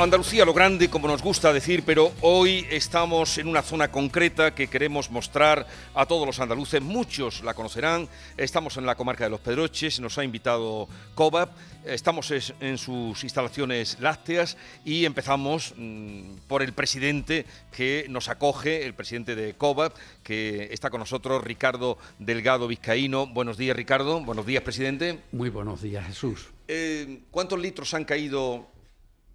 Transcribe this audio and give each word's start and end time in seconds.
Andalucía 0.00 0.46
lo 0.46 0.54
grande, 0.54 0.88
como 0.88 1.08
nos 1.08 1.20
gusta 1.20 1.52
decir, 1.52 1.82
pero 1.84 2.10
hoy 2.22 2.66
estamos 2.70 3.36
en 3.36 3.46
una 3.46 3.60
zona 3.60 3.90
concreta 3.90 4.54
que 4.54 4.68
queremos 4.68 5.10
mostrar 5.10 5.66
a 5.94 6.06
todos 6.06 6.26
los 6.26 6.40
andaluces. 6.40 6.80
Muchos 6.80 7.42
la 7.42 7.52
conocerán. 7.52 8.08
Estamos 8.38 8.78
en 8.78 8.86
la 8.86 8.94
comarca 8.94 9.24
de 9.24 9.30
Los 9.30 9.40
Pedroches, 9.40 10.00
nos 10.00 10.16
ha 10.16 10.24
invitado 10.24 10.88
COVAP. 11.14 11.50
Estamos 11.84 12.32
en 12.60 12.78
sus 12.78 13.22
instalaciones 13.24 13.98
lácteas 14.00 14.56
y 14.86 15.04
empezamos 15.04 15.74
mm, 15.76 16.36
por 16.48 16.62
el 16.62 16.72
presidente 16.72 17.44
que 17.70 18.06
nos 18.08 18.30
acoge, 18.30 18.86
el 18.86 18.94
presidente 18.94 19.34
de 19.34 19.52
COVAP, 19.52 19.94
que 20.22 20.70
está 20.72 20.88
con 20.88 21.00
nosotros, 21.00 21.44
Ricardo 21.44 21.98
Delgado 22.18 22.68
Vizcaíno. 22.68 23.26
Buenos 23.26 23.58
días, 23.58 23.76
Ricardo. 23.76 24.18
Buenos 24.24 24.46
días, 24.46 24.62
presidente. 24.62 25.20
Muy 25.30 25.50
buenos 25.50 25.82
días, 25.82 26.06
Jesús. 26.06 26.46
Eh, 26.68 27.20
¿Cuántos 27.30 27.60
litros 27.60 27.92
han 27.92 28.06
caído 28.06 28.66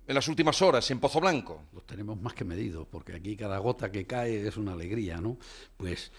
en 0.08 0.16
las 0.16 0.28
últimas 0.28 0.62
horas 0.62 0.90
en 0.92 1.00
Pozo 1.00 1.20
Blanco? 1.20 1.64
Los 1.74 1.86
tenemos 1.86 2.20
más 2.22 2.34
que 2.34 2.44
medidos, 2.44 2.88
porque 2.90 3.14
aquí 3.14 3.36
cada 3.36 3.58
gota 3.58 3.92
que 3.92 4.06
cae 4.06 4.48
es 4.48 4.58
una 4.58 4.74
alegría, 4.74 5.18
¿no? 5.18 5.38
Pues 5.78 6.12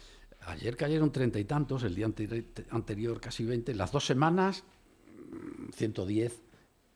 ayer 0.47 0.77
cayeron 0.77 1.13
treinta 1.13 1.39
y 1.39 1.45
tantos, 1.45 1.83
el 1.83 1.95
día 1.95 2.07
anterior 2.71 3.21
casi 3.21 3.45
veinte, 3.45 3.75
las 3.75 3.93
dos 3.93 4.07
semanas 4.07 4.65
110 5.75 6.33
mm, 6.33 6.46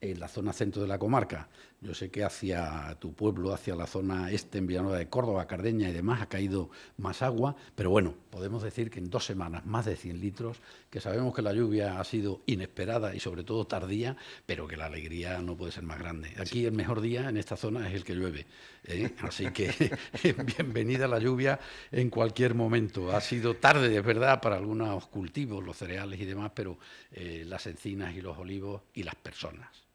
en 0.01 0.19
la 0.19 0.29
zona 0.29 0.53
centro 0.53 0.83
de 0.83 0.89
la 0.89 0.99
comarca. 0.99 1.49
Yo 1.83 1.95
sé 1.95 2.11
que 2.11 2.25
hacia 2.25 2.95
tu 2.99 3.15
pueblo, 3.15 3.55
hacia 3.55 3.75
la 3.75 3.87
zona 3.87 4.31
este, 4.31 4.59
en 4.59 4.67
Villanueva 4.67 4.99
de 4.99 5.09
Córdoba, 5.09 5.47
Cardeña 5.47 5.89
y 5.89 5.93
demás, 5.93 6.21
ha 6.21 6.29
caído 6.29 6.71
más 6.99 7.23
agua, 7.23 7.57
pero 7.75 7.91
bueno, 7.91 8.15
podemos 8.31 8.63
decir 8.63 8.91
que 8.91 8.99
en 8.99 9.09
dos 9.09 9.25
semanas 9.25 9.65
más 9.65 9.87
de 9.87 9.97
100 9.97 10.21
litros, 10.21 10.59
que 10.91 11.01
sabemos 11.01 11.35
que 11.35 11.43
la 11.43 11.53
lluvia 11.53 11.99
ha 11.99 12.05
sido 12.05 12.43
inesperada 12.47 13.15
y 13.15 13.21
sobre 13.21 13.45
todo 13.45 13.67
tardía, 13.67 14.17
pero 14.45 14.67
que 14.67 14.77
la 14.77 14.87
alegría 14.87 15.41
no 15.41 15.57
puede 15.57 15.73
ser 15.73 15.85
más 15.85 15.99
grande. 15.99 16.35
Aquí 16.39 16.67
el 16.67 16.73
mejor 16.73 17.01
día 17.01 17.29
en 17.29 17.39
esta 17.39 17.57
zona 17.57 17.89
es 17.89 17.95
el 17.95 18.05
que 18.05 18.15
llueve, 18.15 18.47
¿eh? 18.85 19.15
así 19.23 19.51
que 19.51 19.71
bienvenida 20.59 21.09
la 21.09 21.19
lluvia 21.19 21.59
en 21.93 22.11
cualquier 22.11 22.55
momento. 22.55 23.11
Ha 23.15 23.21
sido 23.23 23.57
tarde, 23.57 23.97
es 23.97 24.05
verdad, 24.05 24.41
para 24.43 24.57
algunos 24.57 25.07
cultivos, 25.07 25.65
los 25.65 25.79
cereales 25.79 26.21
y 26.21 26.27
demás, 26.27 26.53
pero 26.55 26.79
eh, 27.13 27.45
las 27.47 27.67
encinas 27.67 28.15
y 28.15 28.21
los 28.21 28.37
olivos 28.37 28.83
y 28.93 29.03
las 29.03 29.15
personas. 29.15 29.90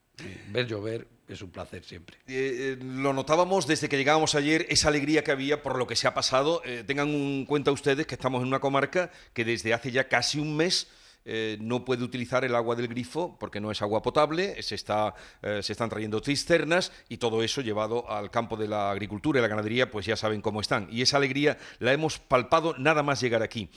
Ver 0.49 0.67
llover 0.67 1.07
es 1.27 1.41
un 1.41 1.49
placer 1.49 1.83
siempre. 1.83 2.17
Eh, 2.27 2.77
eh, 2.79 2.83
lo 2.83 3.13
notábamos 3.13 3.67
desde 3.67 3.89
que 3.89 3.97
llegábamos 3.97 4.35
ayer, 4.35 4.65
esa 4.69 4.89
alegría 4.89 5.23
que 5.23 5.31
había 5.31 5.63
por 5.63 5.77
lo 5.77 5.87
que 5.87 5.95
se 5.95 6.07
ha 6.07 6.13
pasado. 6.13 6.61
Eh, 6.65 6.83
tengan 6.85 7.09
en 7.09 7.45
cuenta 7.45 7.71
ustedes 7.71 8.05
que 8.05 8.15
estamos 8.15 8.41
en 8.41 8.47
una 8.47 8.59
comarca 8.59 9.11
que 9.33 9.45
desde 9.45 9.73
hace 9.73 9.91
ya 9.91 10.07
casi 10.07 10.39
un 10.39 10.55
mes 10.55 10.87
no 11.59 11.83
puede 11.83 12.03
utilizar 12.03 12.45
el 12.45 12.53
agua 12.53 12.75
del 12.75 12.87
grifo 12.87 13.35
porque 13.39 13.59
no 13.59 13.71
es 13.71 13.81
agua 13.81 14.03
potable, 14.03 14.61
se, 14.61 14.75
está, 14.75 15.15
se 15.41 15.71
están 15.71 15.89
trayendo 15.89 16.19
cisternas 16.19 16.91
y 17.09 17.17
todo 17.17 17.41
eso 17.41 17.61
llevado 17.61 18.07
al 18.11 18.29
campo 18.29 18.55
de 18.55 18.67
la 18.67 18.91
agricultura 18.91 19.39
y 19.39 19.41
la 19.41 19.47
ganadería, 19.47 19.89
pues 19.89 20.05
ya 20.05 20.15
saben 20.15 20.39
cómo 20.39 20.61
están. 20.61 20.87
Y 20.91 21.01
esa 21.01 21.17
alegría 21.17 21.57
la 21.79 21.93
hemos 21.93 22.19
palpado 22.19 22.75
nada 22.77 23.01
más 23.01 23.21
llegar 23.21 23.41
aquí. 23.41 23.71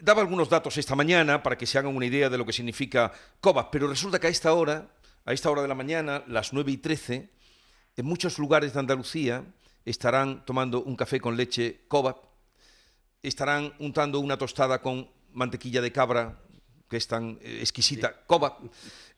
Daba 0.00 0.20
algunos 0.20 0.48
datos 0.48 0.78
esta 0.78 0.94
mañana 0.94 1.42
para 1.42 1.58
que 1.58 1.66
se 1.66 1.78
hagan 1.78 1.96
una 1.96 2.06
idea 2.06 2.30
de 2.30 2.38
lo 2.38 2.46
que 2.46 2.52
significa 2.52 3.10
COVAS, 3.40 3.66
pero 3.72 3.88
resulta 3.88 4.20
que 4.20 4.28
a 4.28 4.30
esta 4.30 4.52
hora 4.52 4.88
A 5.24 5.32
esta 5.32 5.50
hora 5.50 5.62
de 5.62 5.68
la 5.68 5.76
mañana, 5.76 6.24
las 6.26 6.52
9 6.52 6.72
y 6.72 6.78
13, 6.78 7.30
en 7.96 8.04
muchos 8.04 8.40
lugares 8.40 8.72
de 8.74 8.80
Andalucía 8.80 9.44
estarán 9.84 10.44
tomando 10.44 10.82
un 10.82 10.96
café 10.96 11.20
con 11.20 11.36
leche 11.36 11.84
cobab, 11.86 12.16
estarán 13.22 13.72
untando 13.78 14.18
una 14.18 14.36
tostada 14.36 14.80
con 14.80 15.08
mantequilla 15.32 15.80
de 15.80 15.92
cabra, 15.92 16.40
que 16.88 16.96
es 16.96 17.06
tan 17.06 17.38
eh, 17.40 17.58
exquisita, 17.60 18.08
sí. 18.08 18.14
cobab, 18.26 18.54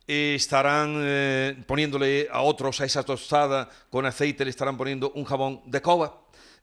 eh, 0.06 0.34
estarán 0.36 0.94
eh, 0.98 1.64
poniéndole 1.66 2.28
a 2.30 2.42
otros 2.42 2.82
a 2.82 2.84
esa 2.84 3.02
tostada 3.02 3.70
con 3.88 4.04
aceite, 4.04 4.44
le 4.44 4.50
estarán 4.50 4.76
poniendo 4.76 5.10
un 5.12 5.24
jabón 5.24 5.62
de 5.64 5.80
cobab. 5.80 6.12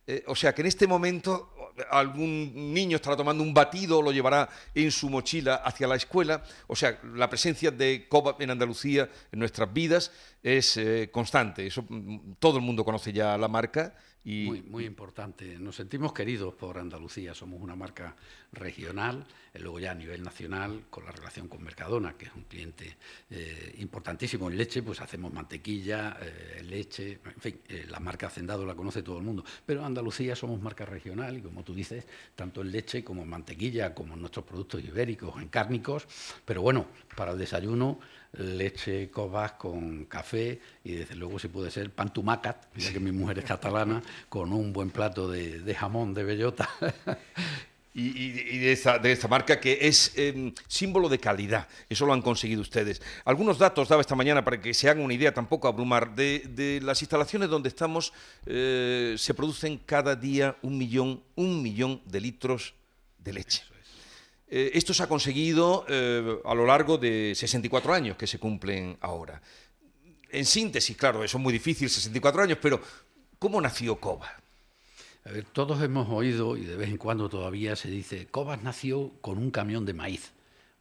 Eh, 0.05 0.23
o 0.27 0.35
sea 0.35 0.53
que 0.53 0.61
en 0.61 0.67
este 0.67 0.85
momento 0.85 1.53
algún 1.89 2.73
niño 2.73 2.97
estará 2.97 3.15
tomando 3.15 3.43
un 3.43 3.53
batido, 3.53 4.01
lo 4.01 4.11
llevará 4.11 4.49
en 4.75 4.91
su 4.91 5.09
mochila 5.09 5.55
hacia 5.55 5.87
la 5.87 5.95
escuela. 5.95 6.43
O 6.67 6.75
sea, 6.75 6.99
la 7.15 7.29
presencia 7.29 7.71
de 7.71 8.07
COVA 8.07 8.35
en 8.39 8.51
Andalucía, 8.51 9.09
en 9.31 9.39
nuestras 9.39 9.71
vidas, 9.71 10.11
es 10.43 10.77
eh, 10.77 11.09
constante. 11.11 11.67
Eso, 11.67 11.85
mm, 11.87 12.33
todo 12.39 12.57
el 12.57 12.63
mundo 12.63 12.83
conoce 12.83 13.13
ya 13.13 13.37
la 13.37 13.47
marca 13.47 13.93
muy, 14.23 14.61
muy 14.61 14.85
importante. 14.85 15.57
Nos 15.57 15.75
sentimos 15.75 16.13
queridos 16.13 16.53
por 16.53 16.77
Andalucía. 16.77 17.33
Somos 17.33 17.59
una 17.61 17.75
marca 17.75 18.15
regional, 18.51 19.25
y 19.53 19.59
luego 19.59 19.79
ya 19.79 19.91
a 19.91 19.95
nivel 19.95 20.21
nacional, 20.23 20.83
con 20.89 21.05
la 21.05 21.11
relación 21.11 21.47
con 21.47 21.63
Mercadona, 21.63 22.13
que 22.13 22.25
es 22.25 22.31
un 22.35 22.43
cliente 22.43 22.97
eh, 23.29 23.75
importantísimo 23.79 24.49
en 24.49 24.57
leche, 24.57 24.83
pues 24.83 25.01
hacemos 25.01 25.33
mantequilla, 25.33 26.17
eh, 26.21 26.63
leche, 26.63 27.19
en 27.23 27.41
fin, 27.41 27.59
eh, 27.67 27.85
la 27.89 27.99
marca 27.99 28.27
Hacendado 28.27 28.65
la 28.65 28.75
conoce 28.75 29.01
todo 29.01 29.17
el 29.17 29.23
mundo. 29.23 29.43
Pero 29.65 29.83
Andalucía 29.83 30.35
somos 30.35 30.61
marca 30.61 30.85
regional 30.85 31.37
y, 31.37 31.41
como 31.41 31.63
tú 31.63 31.73
dices, 31.73 32.05
tanto 32.35 32.61
en 32.61 32.71
leche 32.71 33.03
como 33.03 33.23
en 33.23 33.29
mantequilla, 33.29 33.93
como 33.93 34.13
en 34.13 34.19
nuestros 34.19 34.45
productos 34.45 34.83
ibéricos, 34.83 35.41
en 35.41 35.47
cárnicos. 35.47 36.07
Pero 36.45 36.61
bueno, 36.61 36.87
para 37.15 37.31
el 37.31 37.37
desayuno 37.37 37.99
leche 38.33 39.09
cobas 39.09 39.53
con 39.53 40.05
café 40.05 40.59
y 40.83 40.93
desde 40.93 41.15
luego 41.15 41.37
si 41.39 41.47
puede 41.47 41.69
ser 41.71 41.89
pan 41.91 42.13
tumacat, 42.13 42.65
ya 42.75 42.93
que 42.93 42.99
mi 42.99 43.11
mujer 43.11 43.39
es 43.39 43.45
catalana, 43.45 44.01
con 44.29 44.53
un 44.53 44.71
buen 44.71 44.89
plato 44.89 45.29
de, 45.29 45.75
jamón 45.75 46.13
de 46.13 46.23
bellota. 46.23 46.69
Y, 47.93 48.59
de, 48.59 48.71
esta, 48.71 49.27
marca 49.27 49.59
que 49.59 49.79
es 49.81 50.13
em, 50.15 50.53
símbolo 50.69 51.09
de 51.09 51.19
calidad. 51.19 51.67
Eso 51.89 52.05
lo 52.05 52.13
han 52.13 52.21
conseguido 52.21 52.61
ustedes. 52.61 53.01
Algunos 53.25 53.57
datos 53.57 53.89
daba 53.89 53.99
esta 53.99 54.15
mañana 54.15 54.45
para 54.45 54.61
que 54.61 54.73
se 54.73 54.89
hagan 54.89 55.03
una 55.03 55.13
idea, 55.13 55.33
tampoco 55.33 55.67
abrumar. 55.67 56.15
De, 56.15 56.79
las 56.81 57.01
instalaciones 57.01 57.49
donde 57.49 57.67
estamos, 57.67 58.13
eh, 58.45 59.15
se 59.17 59.33
producen 59.33 59.77
cada 59.77 60.15
día 60.15 60.55
un 60.61 60.77
millón, 60.77 61.21
un 61.35 61.61
millón 61.61 62.01
de 62.05 62.21
litros 62.21 62.75
de 63.19 63.33
leche. 63.33 63.70
Eh, 64.53 64.71
esto 64.73 64.93
se 64.93 65.01
ha 65.01 65.07
conseguido 65.07 65.85
eh, 65.87 66.39
a 66.43 66.53
lo 66.53 66.65
largo 66.65 66.97
de 66.97 67.33
64 67.33 67.93
años 67.93 68.17
que 68.17 68.27
se 68.27 68.37
cumplen 68.37 68.97
ahora. 68.99 69.41
En 70.29 70.45
síntesis, 70.45 70.97
claro, 70.97 71.23
eso 71.23 71.37
es 71.37 71.43
muy 71.43 71.53
difícil, 71.53 71.89
64 71.89 72.43
años, 72.43 72.57
pero 72.61 72.81
¿cómo 73.39 73.61
nació 73.61 73.95
COBA? 73.95 74.41
A 75.23 75.31
ver, 75.31 75.45
todos 75.45 75.81
hemos 75.81 76.09
oído, 76.09 76.57
y 76.57 76.65
de 76.65 76.75
vez 76.75 76.89
en 76.89 76.97
cuando 76.97 77.29
todavía 77.29 77.77
se 77.77 77.89
dice, 77.89 78.27
Cobas 78.27 78.61
nació 78.61 79.11
con 79.21 79.37
un 79.37 79.51
camión 79.51 79.85
de 79.85 79.93
maíz. 79.93 80.31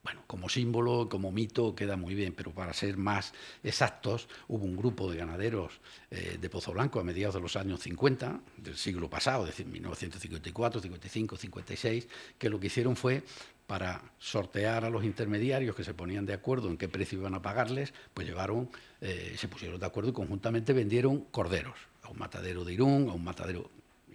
Bueno, 0.03 0.23
como 0.27 0.49
símbolo, 0.49 1.11
como 1.11 1.31
mito, 1.31 1.75
queda 1.75 1.97
muy 1.97 2.15
bien, 2.15 2.33
pero 2.33 2.53
para 2.53 2.73
ser 2.73 2.97
más 2.97 3.35
exactos, 3.63 4.29
hubo 4.49 4.65
un 4.65 4.77
grupo 4.77 5.11
de 5.11 5.19
ganaderos 5.19 5.81
eh, 6.11 6.39
de 6.41 6.49
Pozo 6.49 6.73
Blanco 6.73 6.99
a 7.01 7.05
mediados 7.05 7.35
de 7.35 7.43
los 7.43 7.55
años 7.57 7.81
50, 7.81 8.41
del 8.57 8.77
siglo 8.79 9.11
pasado, 9.11 9.45
decir, 9.45 9.67
1954, 9.67 10.81
55, 10.81 11.37
56, 11.37 12.09
que 12.39 12.49
lo 12.49 12.59
que 12.59 12.69
hicieron 12.69 12.97
fue 12.97 13.23
para 13.71 14.03
sortear 14.19 14.85
a 14.85 14.91
los 14.91 15.05
intermediarios 15.05 15.77
que 15.77 15.85
se 15.85 15.95
ponían 15.95 16.27
de 16.27 16.33
acuerdo 16.33 16.69
en 16.69 16.77
qué 16.77 16.89
precio 16.89 17.21
iban 17.21 17.37
a 17.37 17.41
pagarles, 17.41 17.95
pues 18.13 18.27
llevaron, 18.27 18.69
eh, 19.01 19.37
se 19.39 19.47
pusieron 19.47 19.79
de 19.79 19.87
acuerdo 19.87 20.11
y 20.11 20.13
conjuntamente 20.13 20.73
vendieron 20.73 21.21
corderos 21.31 21.79
a 22.03 22.09
un 22.09 22.19
matadero 22.19 22.65
de 22.65 22.73
Irún, 22.73 23.09
a 23.09 23.13
un 23.13 23.23
matadero 23.23 23.71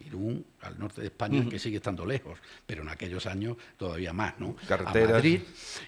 Irún, 0.05 0.45
al 0.61 0.79
norte 0.79 1.01
de 1.01 1.07
España, 1.07 1.47
que 1.49 1.59
sigue 1.59 1.77
estando 1.77 2.05
lejos, 2.05 2.39
pero 2.65 2.81
en 2.81 2.89
aquellos 2.89 3.25
años 3.25 3.57
todavía 3.77 4.13
más, 4.13 4.39
¿no? 4.39 4.55
Carreteras. 4.67 5.09
A 5.09 5.13
Madrid, 5.13 5.41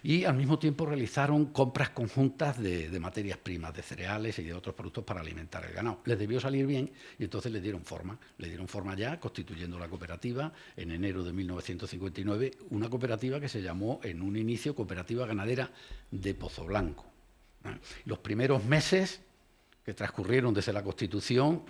y 0.04 0.24
al 0.26 0.36
mismo 0.36 0.60
tiempo 0.60 0.86
realizaron 0.86 1.48
compras 1.48 1.90
conjuntas 1.90 2.62
de, 2.62 2.98
materias 3.00 3.38
primas, 3.38 3.74
de 3.74 3.84
cereales 3.84 4.38
y 4.40 4.44
de 4.44 4.54
otros 4.54 4.76
productos 4.76 5.04
para 5.04 5.22
alimentar 5.22 5.66
el 5.66 5.74
ganado. 5.74 6.02
Les 6.06 6.18
debió 6.18 6.40
salir 6.40 6.66
bien 6.66 6.92
y 7.20 7.24
entonces 7.24 7.52
le 7.52 7.62
dieron 7.62 7.84
forma. 7.84 8.18
Le 8.38 8.48
dieron 8.48 8.68
forma 8.68 8.96
ya, 8.96 9.20
constituyendo 9.20 9.80
la 9.80 9.88
cooperativa 9.88 10.52
en 10.76 10.92
enero 10.92 11.24
de 11.24 11.34
1959, 11.34 12.52
una 12.70 12.90
cooperativa 12.90 13.40
que 13.40 13.50
se 13.50 13.62
llamó 13.62 14.00
en 14.04 14.22
un 14.22 14.36
inicio 14.36 14.76
Cooperativa 14.76 15.26
Ganadera 15.26 15.72
de 16.12 16.34
Pozo 16.34 16.66
Blanco. 16.66 17.06
Los 18.06 18.20
primeros 18.20 18.64
meses 18.64 19.22
que 19.88 19.94
transcurrieron 19.94 20.54
desde 20.54 20.74
la 20.74 20.84
Constitución, 20.84 21.64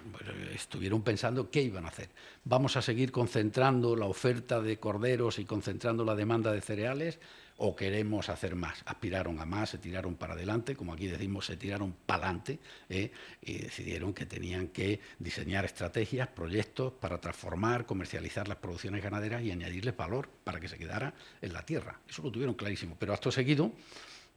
estuvieron 0.51 1.03
pensando 1.03 1.51
qué 1.51 1.61
iban 1.61 1.85
a 1.85 1.89
hacer. 1.89 2.09
¿Vamos 2.45 2.75
a 2.75 2.81
seguir 2.81 3.11
concentrando 3.11 3.95
la 3.95 4.07
oferta 4.07 4.59
de 4.59 4.79
corderos 4.79 5.37
y 5.37 5.45
concentrando 5.45 6.03
la 6.03 6.15
demanda 6.15 6.51
de 6.51 6.61
cereales 6.61 7.19
o 7.57 7.75
queremos 7.75 8.29
hacer 8.29 8.55
más? 8.55 8.81
Aspiraron 8.87 9.39
a 9.39 9.45
más, 9.45 9.69
se 9.69 9.77
tiraron 9.77 10.15
para 10.15 10.33
adelante, 10.33 10.75
como 10.75 10.93
aquí 10.93 11.05
decimos, 11.05 11.45
se 11.45 11.57
tiraron 11.57 11.93
para 12.07 12.23
adelante 12.23 12.57
¿eh? 12.89 13.11
y 13.43 13.59
decidieron 13.59 14.15
que 14.15 14.25
tenían 14.25 14.69
que 14.69 14.99
diseñar 15.19 15.63
estrategias, 15.65 16.27
proyectos 16.27 16.93
para 16.93 17.21
transformar, 17.21 17.85
comercializar 17.85 18.47
las 18.47 18.57
producciones 18.57 19.03
ganaderas 19.03 19.43
y 19.43 19.51
añadirles 19.51 19.95
valor 19.95 20.27
para 20.43 20.59
que 20.59 20.67
se 20.67 20.79
quedara 20.79 21.13
en 21.39 21.53
la 21.53 21.63
tierra. 21.67 21.99
Eso 22.09 22.23
lo 22.23 22.31
tuvieron 22.31 22.55
clarísimo, 22.55 22.95
pero 22.97 23.13
acto 23.13 23.31
seguido 23.31 23.73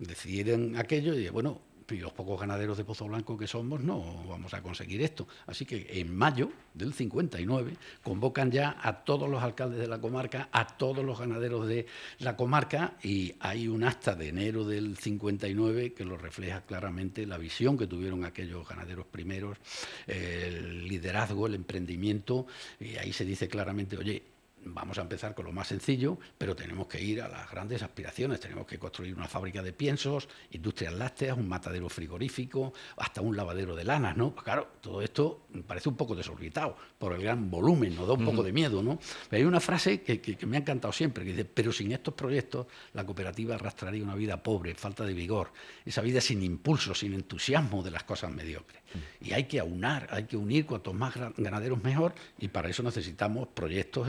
decidieron 0.01 0.77
aquello 0.77 1.15
y 1.15 1.29
bueno, 1.29 1.61
los 1.99 2.13
pocos 2.13 2.41
ganaderos 2.41 2.77
de 2.77 2.85
Pozo 2.85 3.07
Blanco 3.07 3.37
que 3.37 3.47
somos 3.47 3.81
no 3.81 4.25
vamos 4.29 4.55
a 4.55 4.63
conseguir 4.63 5.03
esto. 5.03 5.27
Así 5.47 5.65
que 5.65 5.87
en 6.01 6.15
mayo 6.15 6.51
del 6.75 6.93
59 6.93 7.77
convocan 8.03 8.51
ya 8.51 8.77
a 8.81 9.05
todos 9.05 9.29
los 9.29 9.43
alcaldes 9.43 9.81
de 9.81 9.89
la 9.89 10.01
comarca, 10.01 10.49
a 10.53 10.67
todos 10.67 11.05
los 11.05 11.19
ganaderos 11.19 11.67
de 11.67 11.87
la 12.19 12.37
comarca 12.37 12.95
y 13.03 13.35
hay 13.41 13.69
un 13.69 13.85
acta 13.85 14.15
de 14.15 14.29
enero 14.29 14.65
del 14.65 14.97
59 14.97 15.93
que 15.93 16.05
lo 16.05 16.17
refleja 16.17 16.63
claramente 16.63 17.27
la 17.27 17.39
visión 17.39 17.77
que 17.77 17.87
tuvieron 17.87 18.25
aquellos 18.25 18.69
ganaderos 18.69 19.07
primeros, 19.07 19.59
el 20.07 20.87
liderazgo, 20.87 21.47
el 21.47 21.55
emprendimiento 21.55 22.47
y 22.79 22.97
ahí 22.97 23.13
se 23.13 23.25
dice 23.25 23.49
claramente, 23.49 23.97
oye, 23.97 24.23
vamos 24.65 24.99
a 24.99 25.03
empezar 25.03 25.35
con 25.35 25.47
lo 25.47 25.53
más 25.53 25.69
sencillo, 25.69 26.19
pero 26.37 26.55
tenemos 26.55 26.87
que 26.87 27.03
ir 27.03 27.23
a 27.23 27.29
las 27.29 27.51
grandes 27.51 27.83
aspiraciones. 27.83 28.41
Tenemos 28.41 28.67
que 28.67 28.79
construir 28.79 29.15
una 29.15 29.29
fábrica 29.29 29.63
de 29.63 29.73
piensos, 29.73 30.29
industrias 30.51 30.93
lácteas, 30.93 31.37
un 31.37 31.49
matadero 31.49 31.89
frigorífico, 31.89 32.73
hasta 32.97 33.21
un 33.21 33.37
lavadero 33.37 33.75
de 33.75 33.85
lanas, 33.85 34.17
¿no? 34.17 34.33
Pues 34.33 34.45
claro, 34.45 34.69
todo 34.81 35.03
esto 35.03 35.47
parece 35.67 35.89
un 35.89 35.97
poco 35.97 36.15
desorbitado 36.15 36.77
por 36.99 37.13
el 37.13 37.23
gran 37.23 37.51
volumen, 37.51 37.95
nos 37.95 38.07
da 38.07 38.15
un 38.15 38.25
poco 38.25 38.43
de 38.43 38.53
miedo, 38.53 38.83
¿no? 38.83 38.99
Pero 39.29 39.41
hay 39.41 39.47
una 39.47 39.61
frase 39.61 40.03
que, 40.03 40.39
me 40.47 40.57
ha 40.57 40.61
encantado 40.61 40.93
siempre, 40.93 41.25
que 41.25 41.31
dice, 41.31 41.45
pero 41.45 41.73
sin 41.73 41.93
estos 41.93 42.15
proyectos 42.15 42.67
la 42.93 43.05
cooperativa 43.05 43.55
arrastraría 43.55 44.03
una 44.03 44.15
vida 44.15 44.43
pobre, 44.43 44.75
falta 44.75 45.05
de 45.05 45.15
vigor, 45.15 45.53
esa 45.85 46.03
vida 46.03 46.21
sin 46.21 46.43
impulso, 46.43 46.95
sin 46.95 47.15
entusiasmo 47.15 47.83
de 47.83 47.91
las 47.91 48.05
cosas 48.05 48.33
mediocres. 48.33 48.81
Y 49.21 49.33
hay 49.33 49.45
que 49.45 49.61
aunar, 49.61 50.09
hay 50.11 50.25
que 50.25 50.37
unir 50.37 50.67
cuantos 50.67 50.95
más 50.95 51.15
ganaderos 51.37 51.83
mejor, 51.83 52.15
y 52.39 52.49
para 52.49 52.69
eso 52.69 52.83
necesitamos 52.83 53.49
proyectos 53.49 54.09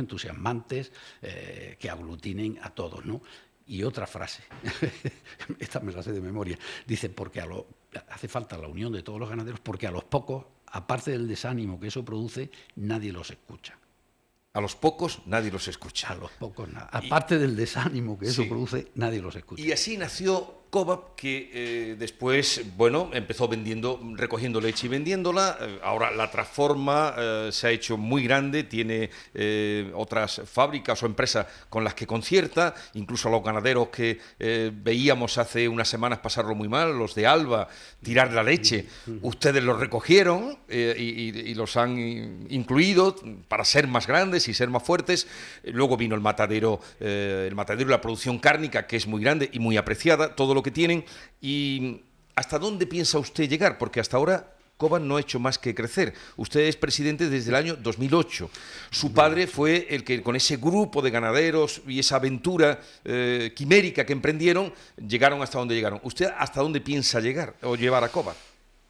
entusiasmados 0.49 0.91
eh, 1.21 1.77
que 1.79 1.89
aglutinen 1.89 2.59
a 2.61 2.69
todos, 2.69 3.05
¿no? 3.05 3.21
Y 3.67 3.83
otra 3.83 4.05
frase, 4.05 4.43
esta 5.59 5.79
me 5.79 5.91
la 5.93 6.03
sé 6.03 6.11
de 6.11 6.19
memoria, 6.19 6.57
dice, 6.85 7.09
porque 7.09 7.39
a 7.39 7.45
lo, 7.45 7.67
hace 8.09 8.27
falta 8.27 8.57
la 8.57 8.67
unión 8.67 8.91
de 8.91 9.01
todos 9.01 9.19
los 9.19 9.29
ganaderos, 9.29 9.59
porque 9.61 9.87
a 9.87 9.91
los 9.91 10.03
pocos, 10.03 10.45
aparte 10.67 11.11
del 11.11 11.27
desánimo 11.27 11.79
que 11.79 11.87
eso 11.87 12.03
produce, 12.03 12.51
nadie 12.75 13.13
los 13.13 13.29
escucha. 13.31 13.77
A 14.53 14.59
los 14.59 14.75
pocos 14.75 15.21
nadie 15.27 15.49
los 15.49 15.69
escucha. 15.69 16.09
A 16.09 16.15
los 16.15 16.31
pocos 16.31 16.67
nada. 16.67 16.89
Aparte 16.91 17.39
del 17.39 17.55
desánimo 17.55 18.19
que 18.19 18.25
eso 18.25 18.45
produce, 18.49 18.91
nadie 18.95 19.21
los 19.21 19.35
escucha. 19.35 19.63
Y 19.63 19.71
así 19.71 19.95
nació 19.95 20.60
Cobab, 20.71 21.15
que 21.17 21.51
eh, 21.53 21.95
después, 21.99 22.61
bueno, 22.77 23.09
empezó 23.11 23.49
vendiendo, 23.49 23.99
recogiendo 24.15 24.61
leche 24.61 24.87
y 24.87 24.89
vendiéndola. 24.89 25.57
Eh, 25.59 25.79
ahora 25.83 26.11
la 26.11 26.31
transforma, 26.31 27.13
eh, 27.17 27.49
se 27.51 27.67
ha 27.67 27.71
hecho 27.71 27.97
muy 27.97 28.23
grande, 28.23 28.63
tiene 28.63 29.09
otras 29.93 30.41
fábricas 30.45 31.03
o 31.03 31.05
empresas 31.05 31.45
con 31.69 31.83
las 31.83 31.93
que 31.93 32.07
concierta, 32.07 32.73
incluso 32.93 33.27
a 33.27 33.31
los 33.31 33.43
ganaderos 33.43 33.89
que 33.89 34.19
veíamos 34.73 35.37
hace 35.37 35.67
unas 35.67 35.89
semanas 35.89 36.19
pasarlo 36.19 36.55
muy 36.55 36.69
mal, 36.69 36.97
los 36.97 37.15
de 37.15 37.27
Alba, 37.27 37.67
tirar 38.01 38.31
la 38.31 38.43
leche. 38.43 38.85
Ustedes 39.21 39.61
los 39.61 39.77
recogieron 39.77 40.57
y, 40.69 41.53
los 41.55 41.75
han 41.75 42.47
incluido 42.49 43.15
para 43.49 43.65
ser 43.65 43.87
más 43.87 44.07
grandes 44.07 44.47
y 44.47 44.53
ser 44.53 44.69
más 44.69 44.83
fuertes. 44.83 45.27
Luego 45.65 45.97
vino 45.97 46.15
el 46.15 46.21
matadero, 46.21 46.79
el 46.99 47.53
matadero 47.55 47.89
y 47.89 47.91
la 47.91 48.01
producción 48.01 48.39
cárnica, 48.39 48.87
que 48.87 48.95
es 48.95 49.05
muy 49.05 49.21
grande 49.21 49.49
y 49.51 49.59
muy 49.59 49.75
apreciada. 49.75 50.35
Todo 50.35 50.53
lo 50.53 50.60
que 50.63 50.71
tienen 50.71 51.05
y 51.41 52.01
hasta 52.35 52.59
dónde 52.59 52.87
piensa 52.87 53.19
usted 53.19 53.49
llegar, 53.49 53.77
porque 53.77 53.99
hasta 53.99 54.17
ahora 54.17 54.55
Coban 54.81 55.07
no 55.07 55.17
ha 55.17 55.21
hecho 55.21 55.39
más 55.39 55.59
que 55.59 55.75
crecer. 55.75 56.15
Usted 56.37 56.61
es 56.61 56.75
presidente 56.75 57.29
desde 57.29 57.49
el 57.49 57.55
año 57.55 57.75
2008. 57.75 58.49
Su 58.89 59.13
padre 59.13 59.45
fue 59.45 59.85
el 59.91 60.03
que 60.03 60.23
con 60.23 60.35
ese 60.35 60.57
grupo 60.57 61.03
de 61.03 61.11
ganaderos 61.11 61.83
y 61.87 61.99
esa 61.99 62.15
aventura 62.15 62.81
eh, 63.05 63.53
quimérica 63.55 64.07
que 64.07 64.13
emprendieron, 64.13 64.73
llegaron 64.97 65.43
hasta 65.43 65.59
donde 65.59 65.75
llegaron. 65.75 65.99
¿Usted 66.01 66.29
hasta 66.35 66.61
dónde 66.61 66.81
piensa 66.81 67.19
llegar 67.19 67.53
o 67.61 67.75
llevar 67.75 68.03
a 68.03 68.09
Coban? 68.09 68.35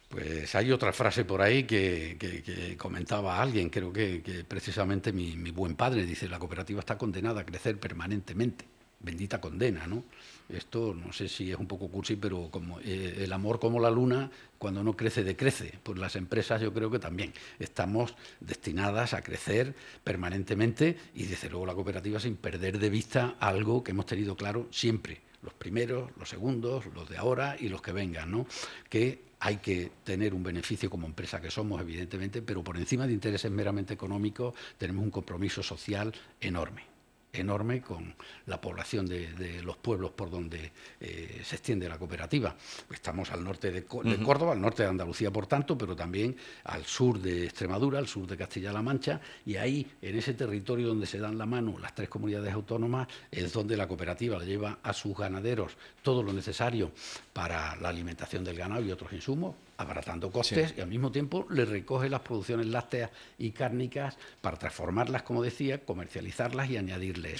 Pues 0.08 0.54
hay 0.54 0.70
otra 0.72 0.92
frase 0.92 1.24
por 1.24 1.40
ahí 1.40 1.64
que, 1.64 2.76
comentaba 2.78 3.40
alguien, 3.40 3.70
creo 3.70 3.90
que, 3.92 4.44
precisamente 4.48 5.12
mi, 5.12 5.50
buen 5.50 5.74
padre 5.74 6.04
dice, 6.04 6.28
la 6.28 6.38
cooperativa 6.38 6.80
está 6.80 6.96
condenada 6.96 7.42
a 7.42 7.46
crecer 7.46 7.78
permanentemente. 7.78 8.66
Bendita 9.00 9.40
condena, 9.40 9.86
¿no? 9.86 10.04
Esto 10.52 10.94
no 10.94 11.12
sé 11.12 11.28
si 11.28 11.50
es 11.50 11.58
un 11.58 11.66
poco 11.66 11.88
cursi, 11.88 12.16
pero 12.16 12.50
como 12.50 12.78
eh, 12.80 13.20
el 13.24 13.32
amor 13.32 13.58
como 13.58 13.80
la 13.80 13.90
luna, 13.90 14.30
cuando 14.58 14.84
no 14.84 14.96
crece, 14.96 15.24
decrece. 15.24 15.78
Pues 15.82 15.98
las 15.98 16.14
empresas 16.16 16.60
yo 16.60 16.72
creo 16.72 16.90
que 16.90 16.98
también 16.98 17.32
estamos 17.58 18.14
destinadas 18.40 19.14
a 19.14 19.22
crecer 19.22 19.74
permanentemente 20.04 20.96
y 21.14 21.24
desde 21.24 21.48
luego 21.48 21.66
la 21.66 21.74
cooperativa 21.74 22.20
sin 22.20 22.36
perder 22.36 22.78
de 22.78 22.90
vista 22.90 23.36
algo 23.40 23.82
que 23.82 23.92
hemos 23.92 24.06
tenido 24.06 24.36
claro 24.36 24.68
siempre, 24.70 25.20
los 25.42 25.54
primeros, 25.54 26.10
los 26.18 26.28
segundos, 26.28 26.86
los 26.94 27.08
de 27.08 27.16
ahora 27.16 27.56
y 27.58 27.68
los 27.68 27.82
que 27.82 27.92
vengan, 27.92 28.30
¿no? 28.30 28.46
Que 28.88 29.32
hay 29.40 29.56
que 29.56 29.90
tener 30.04 30.34
un 30.34 30.42
beneficio 30.42 30.88
como 30.88 31.06
empresa 31.06 31.40
que 31.40 31.50
somos, 31.50 31.80
evidentemente, 31.80 32.42
pero 32.42 32.62
por 32.62 32.76
encima 32.76 33.06
de 33.06 33.14
intereses 33.14 33.50
meramente 33.50 33.94
económicos 33.94 34.54
tenemos 34.78 35.02
un 35.02 35.10
compromiso 35.10 35.62
social 35.62 36.12
enorme 36.40 36.91
enorme 37.32 37.80
con 37.80 38.14
la 38.46 38.60
población 38.60 39.06
de, 39.06 39.62
los 39.62 39.78
pueblos 39.78 40.10
por 40.10 40.30
donde 40.30 40.70
eh, 41.00 41.40
se 41.42 41.56
extiende 41.56 41.88
la 41.88 41.98
cooperativa. 41.98 42.54
Estamos 42.92 43.30
al 43.30 43.42
norte 43.42 43.70
de, 43.70 43.84
Córdoba, 43.84 44.52
al 44.52 44.60
norte 44.60 44.82
de 44.82 44.90
Andalucía, 44.90 45.30
por 45.30 45.46
tanto, 45.46 45.78
pero 45.78 45.96
también 45.96 46.36
al 46.64 46.84
sur 46.84 47.18
de 47.18 47.44
Extremadura, 47.44 47.98
al 47.98 48.06
sur 48.06 48.26
de 48.26 48.36
Castilla-La 48.36 48.82
Mancha, 48.82 49.20
y 49.46 49.56
ahí, 49.56 49.90
en 50.02 50.18
ese 50.18 50.34
territorio 50.34 50.88
donde 50.88 51.06
se 51.06 51.18
dan 51.18 51.38
la 51.38 51.46
mano 51.46 51.78
las 51.78 51.94
tres 51.94 52.10
comunidades 52.10 52.52
autónomas, 52.52 53.08
es 53.30 53.50
donde 53.52 53.78
la 53.78 53.88
cooperativa 53.88 54.38
le 54.38 54.44
lleva 54.44 54.78
a 54.82 54.92
sus 54.92 55.16
ganaderos 55.16 55.72
todo 56.02 56.22
lo 56.22 56.34
necesario 56.34 56.92
para 57.32 57.76
la 57.76 57.88
alimentación 57.88 58.44
del 58.44 58.58
ganado 58.58 58.82
y 58.82 58.92
otros 58.92 59.10
insumos, 59.12 59.54
abaratando 59.76 60.30
costes 60.30 60.74
y 60.76 60.80
al 60.80 60.88
mismo 60.88 61.10
tiempo 61.10 61.46
le 61.50 61.64
recoge 61.64 62.08
las 62.08 62.20
producciones 62.20 62.66
lácteas 62.66 63.10
y 63.38 63.50
cárnicas 63.50 64.16
para 64.40 64.56
transformarlas, 64.56 65.22
como 65.22 65.42
decía, 65.42 65.78
comercializarlas 65.84 66.70
y 66.70 66.76
añadirles, 66.76 67.38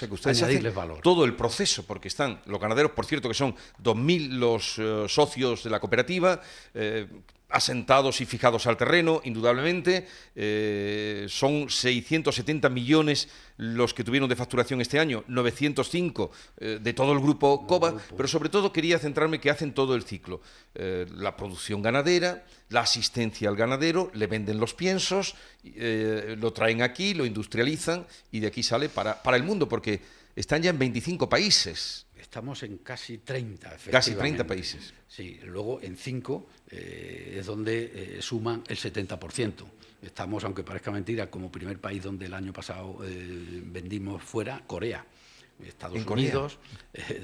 valor. 0.73 1.01
Todo 1.01 1.25
el 1.25 1.35
proceso, 1.35 1.83
porque 1.83 2.07
están 2.07 2.41
los 2.45 2.59
ganaderos, 2.59 2.91
por 2.91 3.05
cierto, 3.05 3.27
que 3.27 3.35
son 3.35 3.55
2.000 3.83 4.29
los 4.29 4.79
eh, 4.79 5.05
socios 5.07 5.63
de 5.63 5.69
la 5.69 5.79
cooperativa, 5.79 6.41
eh, 6.73 7.07
asentados 7.53 8.19
y 8.19 8.25
fijados 8.25 8.65
al 8.65 8.77
terreno, 8.77 9.21
indudablemente. 9.23 10.07
Eh, 10.35 11.27
son 11.29 11.69
670 11.69 12.67
millones 12.69 13.29
los 13.57 13.93
que 13.93 14.03
tuvieron 14.03 14.27
de 14.27 14.35
facturación 14.35 14.81
este 14.81 14.99
año, 14.99 15.23
905 15.27 16.31
eh, 16.57 16.79
de 16.81 16.93
todo 16.93 17.13
el 17.13 17.19
grupo 17.19 17.67
COBA, 17.67 17.95
pero 18.17 18.27
sobre 18.27 18.49
todo 18.49 18.73
quería 18.73 18.97
centrarme 18.97 19.39
que 19.39 19.51
hacen 19.51 19.73
todo 19.73 19.95
el 19.95 20.03
ciclo. 20.03 20.41
Eh, 20.73 21.05
la 21.15 21.37
producción 21.37 21.83
ganadera, 21.83 22.43
la 22.69 22.81
asistencia 22.81 23.49
al 23.49 23.55
ganadero, 23.55 24.09
le 24.15 24.25
venden 24.25 24.59
los 24.59 24.73
piensos, 24.73 25.35
lo 25.63 26.51
traen 26.51 26.81
aquí, 26.81 27.13
lo 27.13 27.25
industrializan 27.25 28.07
y 28.31 28.39
de 28.39 28.47
aquí 28.47 28.63
sale 28.63 28.89
para, 28.89 29.21
para 29.21 29.37
el 29.37 29.43
mundo, 29.43 29.69
porque 29.69 30.01
están 30.35 30.63
ya 30.63 30.71
en 30.71 30.79
25 30.79 31.29
países. 31.29 32.07
Estamos 32.33 32.63
en 32.63 32.79
casi 32.79 33.19
30, 33.19 33.77
Casi 33.91 34.15
30 34.15 34.47
países. 34.47 34.91
Sí, 35.07 35.39
luego 35.43 35.79
en 35.83 35.95
5 35.95 36.47
eh, 36.71 37.35
es 37.37 37.45
donde 37.45 37.91
eh, 37.93 38.21
suman 38.23 38.63
el 38.67 38.75
70%. 38.75 39.53
Estamos, 40.01 40.43
aunque 40.43 40.63
parezca 40.63 40.89
mentira, 40.89 41.29
como 41.29 41.51
primer 41.51 41.77
país 41.79 42.01
donde 42.01 42.25
el 42.25 42.33
año 42.33 42.51
pasado 42.51 42.97
eh, 43.03 43.61
vendimos 43.65 44.23
fuera, 44.23 44.63
Corea. 44.65 45.05
Estados 45.63 46.03
Unidos, 46.07 46.57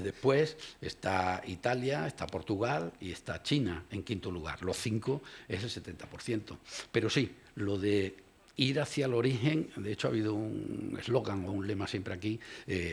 después 0.00 0.56
está 0.80 1.42
Italia, 1.44 2.06
está 2.06 2.28
Portugal 2.28 2.92
y 3.00 3.10
está 3.10 3.42
China 3.42 3.86
en 3.90 4.04
quinto 4.04 4.30
lugar. 4.30 4.62
Los 4.62 4.76
cinco 4.76 5.22
es 5.48 5.64
el 5.64 5.84
70%. 5.84 6.56
Pero 6.92 7.10
sí, 7.10 7.34
lo 7.56 7.78
de 7.78 8.14
ir 8.60 8.80
hacia 8.80 9.06
el 9.06 9.14
origen, 9.14 9.70
de 9.76 9.92
hecho 9.92 10.08
ha 10.08 10.10
habido 10.10 10.34
un 10.34 10.96
eslogan 10.98 11.44
o 11.46 11.52
un 11.52 11.66
lema 11.66 11.86
siempre 11.86 12.14
aquí, 12.14 12.38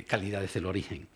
calidad 0.08 0.44
es 0.44 0.56
el 0.56 0.66
origen. 0.66 1.08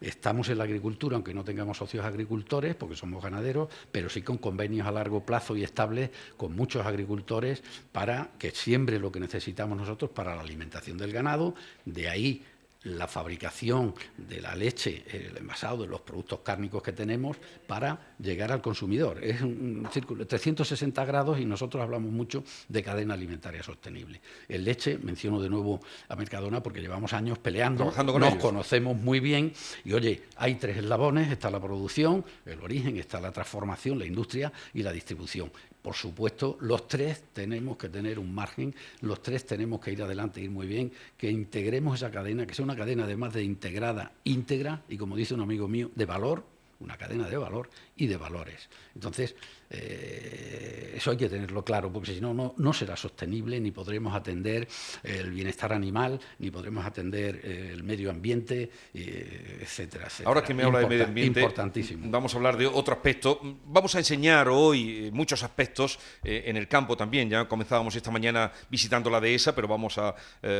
Estamos 0.00 0.48
en 0.48 0.56
la 0.56 0.64
agricultura, 0.64 1.16
aunque 1.16 1.34
no 1.34 1.44
tengamos 1.44 1.76
socios 1.76 2.06
agricultores, 2.06 2.74
porque 2.74 2.96
somos 2.96 3.22
ganaderos, 3.22 3.68
pero 3.92 4.08
sí 4.08 4.22
con 4.22 4.38
convenios 4.38 4.86
a 4.86 4.92
largo 4.92 5.26
plazo 5.26 5.56
y 5.56 5.62
estables 5.62 6.10
con 6.38 6.56
muchos 6.56 6.86
agricultores 6.86 7.62
para 7.92 8.30
que 8.38 8.50
siembre 8.50 8.98
lo 8.98 9.12
que 9.12 9.20
necesitamos 9.20 9.76
nosotros 9.76 10.10
para 10.10 10.34
la 10.34 10.40
alimentación 10.40 10.96
del 10.96 11.12
ganado. 11.12 11.54
De 11.84 12.08
ahí 12.08 12.42
la 12.84 13.06
fabricación 13.06 13.94
de 14.16 14.40
la 14.40 14.54
leche, 14.54 15.04
el 15.10 15.36
envasado 15.36 15.82
de 15.82 15.88
los 15.88 16.00
productos 16.00 16.40
cárnicos 16.40 16.82
que 16.82 16.92
tenemos 16.92 17.36
para 17.66 18.14
llegar 18.18 18.52
al 18.52 18.62
consumidor. 18.62 19.22
Es 19.22 19.42
un 19.42 19.86
círculo 19.92 20.20
de 20.20 20.26
360 20.26 21.04
grados 21.04 21.38
y 21.38 21.44
nosotros 21.44 21.82
hablamos 21.82 22.10
mucho 22.10 22.42
de 22.68 22.82
cadena 22.82 23.14
alimentaria 23.14 23.62
sostenible. 23.62 24.20
En 24.48 24.64
leche, 24.64 24.98
menciono 24.98 25.40
de 25.40 25.50
nuevo 25.50 25.80
a 26.08 26.16
Mercadona 26.16 26.62
porque 26.62 26.80
llevamos 26.80 27.12
años 27.12 27.38
peleando, 27.38 27.92
nos 28.18 28.36
conocemos 28.36 28.96
muy 28.96 29.20
bien 29.20 29.52
y 29.84 29.92
oye, 29.92 30.22
hay 30.36 30.54
tres 30.54 30.78
eslabones, 30.78 31.30
está 31.30 31.50
la 31.50 31.60
producción, 31.60 32.24
el 32.46 32.60
origen, 32.60 32.96
está 32.96 33.20
la 33.20 33.32
transformación, 33.32 33.98
la 33.98 34.06
industria 34.06 34.52
y 34.72 34.82
la 34.82 34.92
distribución 34.92 35.50
por 35.82 35.94
supuesto, 35.94 36.58
los 36.60 36.88
tres 36.88 37.24
tenemos 37.32 37.76
que 37.76 37.88
tener 37.88 38.18
un 38.18 38.34
margen, 38.34 38.74
los 39.00 39.22
tres 39.22 39.46
tenemos 39.46 39.80
que 39.80 39.92
ir 39.92 40.02
adelante, 40.02 40.40
ir 40.40 40.50
muy 40.50 40.66
bien, 40.66 40.92
que 41.16 41.30
integremos 41.30 41.96
esa 41.96 42.10
cadena, 42.10 42.46
que 42.46 42.54
sea 42.54 42.64
una 42.64 42.76
cadena 42.76 43.04
además 43.04 43.32
de 43.32 43.42
integrada, 43.42 44.12
íntegra 44.24 44.82
y, 44.88 44.96
como 44.96 45.16
dice 45.16 45.34
un 45.34 45.40
amigo 45.40 45.68
mío, 45.68 45.90
de 45.94 46.04
valor 46.04 46.44
una 46.80 46.96
cadena 46.96 47.28
de 47.28 47.36
valor 47.36 47.70
y 47.96 48.06
de 48.06 48.16
valores. 48.16 48.68
Entonces, 48.94 49.34
eh, 49.72 50.94
eso 50.96 51.12
hay 51.12 51.16
que 51.16 51.28
tenerlo 51.28 51.64
claro, 51.64 51.92
porque 51.92 52.12
si 52.12 52.20
no, 52.20 52.34
no, 52.56 52.72
será 52.72 52.96
sostenible, 52.96 53.60
ni 53.60 53.70
podremos 53.70 54.14
atender 54.14 54.66
el 55.04 55.30
bienestar 55.30 55.72
animal, 55.72 56.18
ni 56.40 56.50
podremos 56.50 56.84
atender 56.84 57.40
eh, 57.44 57.70
el 57.72 57.84
medio 57.84 58.10
ambiente, 58.10 58.70
etcétera, 58.92 60.06
etcétera. 60.06 60.28
Ahora 60.28 60.42
que 60.42 60.54
me 60.54 60.64
habla 60.64 60.80
de 60.80 60.86
medio 60.86 61.04
ambiente, 61.04 61.40
importantísimo. 61.40 62.10
vamos 62.10 62.34
a 62.34 62.36
hablar 62.38 62.56
de 62.56 62.66
otro 62.66 62.94
aspecto. 62.94 63.40
Vamos 63.66 63.94
a 63.94 63.98
enseñar 63.98 64.48
hoy 64.48 65.06
eh, 65.06 65.10
muchos 65.12 65.42
aspectos 65.44 65.98
en 66.24 66.56
el 66.56 66.66
campo 66.66 66.96
también. 66.96 67.30
Ya 67.30 67.46
comenzábamos 67.46 67.94
esta 67.94 68.10
mañana 68.10 68.50
visitando 68.70 69.08
la 69.08 69.20
dehesa, 69.20 69.54
pero 69.54 69.68
vamos 69.68 69.98
a 69.98 70.14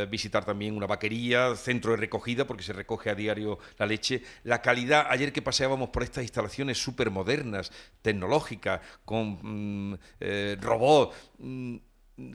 visitar 0.09 0.45
también 0.45 0.77
una 0.77 0.87
vaquería, 0.87 1.55
centro 1.57 1.93
de 1.93 1.97
recogida, 1.97 2.47
porque 2.47 2.63
se 2.63 2.73
recoge 2.73 3.11
a 3.11 3.15
diario 3.15 3.59
la 3.79 3.87
leche. 3.87 4.23
La 4.45 4.63
calidad, 4.63 5.07
ayer 5.11 5.33
que 5.33 5.43
paseábamos 5.43 5.89
por 5.89 6.03
estas 6.11 6.25
instalaciones 6.25 6.77
súper 6.77 7.11
modernas, 7.11 7.73
tecnológicas, 8.03 8.81
con 9.05 9.39
mm, 9.93 9.99
eh, 10.21 10.57
robots. 10.61 11.17
Mm, 11.39 11.77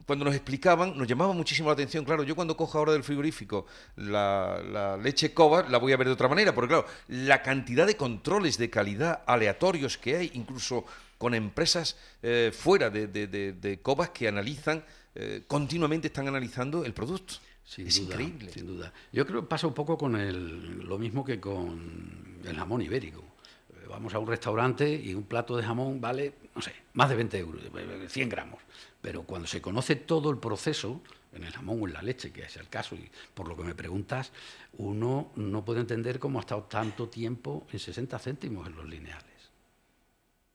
cuando 0.05 0.25
nos 0.25 0.36
explicaban, 0.36 0.98
nos 0.98 1.08
llamaba 1.08 1.34
muchísimo 1.34 1.70
la 1.70 1.74
atención. 1.74 2.05
Claro, 2.05 2.24
yo 2.24 2.36
cuando 2.36 2.58
cojo 2.58 2.77
ahora 2.77 2.94
del 2.94 3.03
frigorífico 3.03 3.65
la, 3.98 4.98
leche 5.01 5.34
cova, 5.34 5.67
la 5.70 5.77
voy 5.77 5.94
a 5.94 5.98
ver 5.98 6.08
de 6.08 6.13
otra 6.13 6.27
manera, 6.27 6.53
porque 6.53 6.70
claro, 6.70 6.86
la 7.08 7.41
cantidad 7.41 7.86
de 7.86 7.96
controles 7.96 8.58
de 8.58 8.70
calidad 8.70 9.24
aleatorios 9.25 9.98
que 9.98 10.15
hay, 10.15 10.32
incluso 10.34 10.86
con 11.17 11.34
empresas 11.34 11.98
eh, 12.24 12.51
fuera 12.53 12.89
de, 12.89 13.08
de, 13.08 13.79
covas 13.82 14.10
que 14.10 14.27
analizan, 14.27 14.84
eh, 15.13 15.44
continuamente 15.48 16.08
están 16.08 16.27
analizando 16.27 16.84
el 16.84 16.94
producto. 16.94 17.36
es 17.77 17.98
increíble. 17.98 18.51
Sin 18.51 18.65
duda. 18.65 18.91
Yo 19.12 19.25
creo 19.25 19.41
que 19.41 19.48
pasa 19.48 19.67
un 19.67 19.74
poco 19.74 19.98
con 19.98 20.15
el, 20.15 20.79
lo 20.79 20.98
mismo 20.98 21.24
que 21.24 21.39
con 21.39 22.41
el 22.44 22.55
jamón 22.55 22.82
ibérico 22.82 23.35
vamos 23.89 24.13
a 24.13 24.20
un 24.20 24.27
restaurante 24.27 24.94
y 24.94 25.13
un 25.13 25.24
plato 25.24 25.56
de 25.58 25.63
jamón 25.63 26.00
vale, 26.01 26.34
no 26.54 26.62
sé, 26.62 26.74
más 26.94 27.10
de 27.10 27.15
20 27.15 27.38
euros, 27.38 27.62
100 28.08 28.30
gramos. 28.30 28.62
Pero 29.01 29.24
cuando 29.24 29.48
se 29.48 29.62
conoce 29.62 29.96
todo 29.96 30.32
el 30.32 30.38
proceso, 30.38 31.01
en 31.34 31.44
el 31.44 31.51
jamón 31.51 31.82
o 31.82 31.88
en 31.88 31.94
la 31.94 32.01
leche, 32.01 32.32
que 32.32 32.44
es 32.44 32.56
el 32.58 32.70
caso, 32.70 32.96
y 32.96 33.10
por 33.34 33.48
lo 33.48 33.56
que 33.56 33.63
me 33.63 33.75
preguntas, 33.75 34.32
uno 34.77 35.32
no 35.36 35.63
puede 35.63 35.82
entender 35.82 36.20
cómo 36.20 36.39
ha 36.39 36.42
estado 36.42 36.63
tanto 36.63 37.10
tiempo 37.10 37.68
en 37.72 37.80
60 37.80 38.18
céntimos 38.20 38.68
en 38.68 38.75
los 38.75 38.88
lineales. 38.88 39.25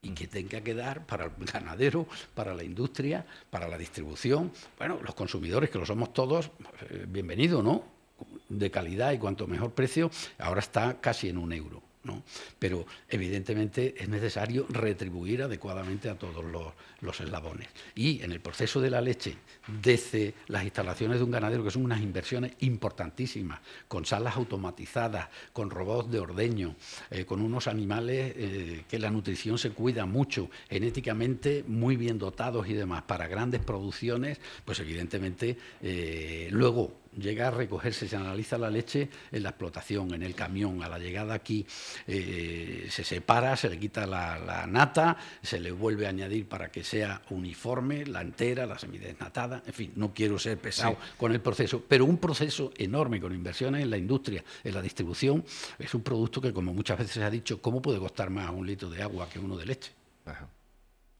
Y 0.03 0.11
que 0.11 0.27
tenga 0.27 0.63
que 0.63 0.75
dar 0.75 1.05
para 1.07 1.27
el 1.27 1.33
ganadero, 1.45 2.07
para 2.35 2.55
la 2.55 2.65
industria, 2.65 3.27
para 3.51 3.69
la 3.69 3.77
distribución, 3.77 4.51
bueno, 4.79 4.99
los 5.03 5.15
consumidores, 5.15 5.69
que 5.69 5.79
lo 5.79 5.85
somos 5.85 6.15
todos, 6.15 6.51
eh, 6.89 7.05
bienvenido, 7.07 7.63
¿no? 7.63 7.85
De 8.49 8.71
calidad 8.71 9.13
y 9.13 9.19
cuanto 9.19 9.47
mejor 9.47 9.73
precio, 9.73 10.11
ahora 10.39 10.61
está 10.61 11.01
casi 11.01 11.29
en 11.29 11.37
un 11.37 11.53
euro. 11.53 11.89
Pero 12.59 12.87
evidentemente 13.09 13.95
es 13.99 14.09
necesario 14.09 14.66
retribuir 14.69 15.42
adecuadamente 15.42 16.09
a 16.09 16.19
todos 16.19 16.45
los, 16.45 17.21
eslabones. 17.21 17.69
Y 17.95 18.23
en 18.23 18.33
el 18.33 18.40
proceso 18.40 18.80
de 18.80 18.90
la 18.90 19.00
leche, 19.00 19.37
desde 19.83 20.35
las 20.49 20.64
instalaciones 20.64 21.19
de 21.19 21.25
un 21.25 21.30
ganadero, 21.30 21.64
que 21.64 21.71
son 21.71 21.85
unas 21.85 22.00
inversiones 22.00 22.52
importantísimas, 22.61 23.61
con 23.88 24.04
salas 24.07 24.37
automatizadas, 24.37 25.28
con 25.52 25.71
robots 25.71 26.11
de 26.11 26.21
ordeño, 26.21 26.76
eh, 27.11 27.25
con 27.25 27.40
unos 27.40 27.66
animales 27.66 28.35
eh, 28.37 28.85
que 28.88 28.99
la 28.99 29.11
nutrición 29.11 29.59
se 29.59 29.71
cuida 29.71 30.07
mucho, 30.07 30.50
genéticamente 30.69 31.64
muy 31.66 31.97
bien 31.97 32.19
dotados 32.19 32.69
y 32.69 32.75
demás, 32.75 33.02
para 33.02 33.28
grandes 33.28 33.61
producciones, 33.61 34.38
pues 34.64 34.80
evidentemente 34.80 35.57
eh, 35.83 36.49
luego 36.50 37.00
llega 37.17 37.49
a 37.49 37.50
recogerse, 37.50 38.09
se 38.09 38.17
analiza 38.17 38.59
la 38.59 38.71
leche 38.71 39.09
en 39.33 39.43
la 39.43 39.50
explotación, 39.50 40.14
en 40.14 40.23
el 40.23 40.35
camión, 40.35 40.83
a 40.83 40.88
la 40.88 40.99
llegada 40.99 41.35
aquí 41.35 41.67
eh, 42.07 42.87
se 42.90 43.05
separa, 43.05 43.57
se 43.57 43.69
le 43.69 43.79
quita 43.79 44.07
la, 44.07 44.67
nata, 44.67 45.17
se 45.43 45.61
le 45.61 45.73
vuelve 45.73 46.07
a 46.07 46.11
añadir 46.11 46.47
para 46.47 46.71
que 46.71 46.85
sea 46.85 47.23
uniforme, 47.31 48.07
la 48.07 48.23
entera, 48.23 48.67
la 48.67 48.79
semidesnatada, 48.79 49.62
en 49.67 49.73
fin, 49.73 49.93
no 49.97 50.12
quiero 50.12 50.38
ser 50.38 50.59
pesado 50.59 50.97
con 51.17 51.33
el 51.33 51.40
proceso, 51.40 51.83
pero 51.87 52.05
un 52.05 52.19
proceso 52.19 52.73
enorme 52.76 53.21
con 53.21 53.35
inversiones 53.35 53.83
en 53.83 53.90
la 53.90 53.97
industria, 53.97 54.45
en 54.64 54.75
la 54.75 54.83
distribución, 54.83 55.45
es 55.79 55.95
un 55.95 56.02
producto 56.02 56.40
que 56.40 56.52
como 56.52 56.73
muchas 56.73 56.99
veces 56.99 57.14
se 57.14 57.25
ha 57.25 57.31
dicho, 57.31 57.61
¿cómo 57.61 57.83
puede 57.83 57.99
costar 57.99 58.31
más 58.31 58.50
un 58.50 58.67
litro 58.67 58.90
de 58.90 59.02
agua 59.02 59.29
que 59.29 59.38
uno 59.38 59.57
de 59.57 59.67
leche? 59.67 59.93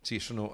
Sí, 0.03 0.17
eso 0.17 0.33
no. 0.33 0.51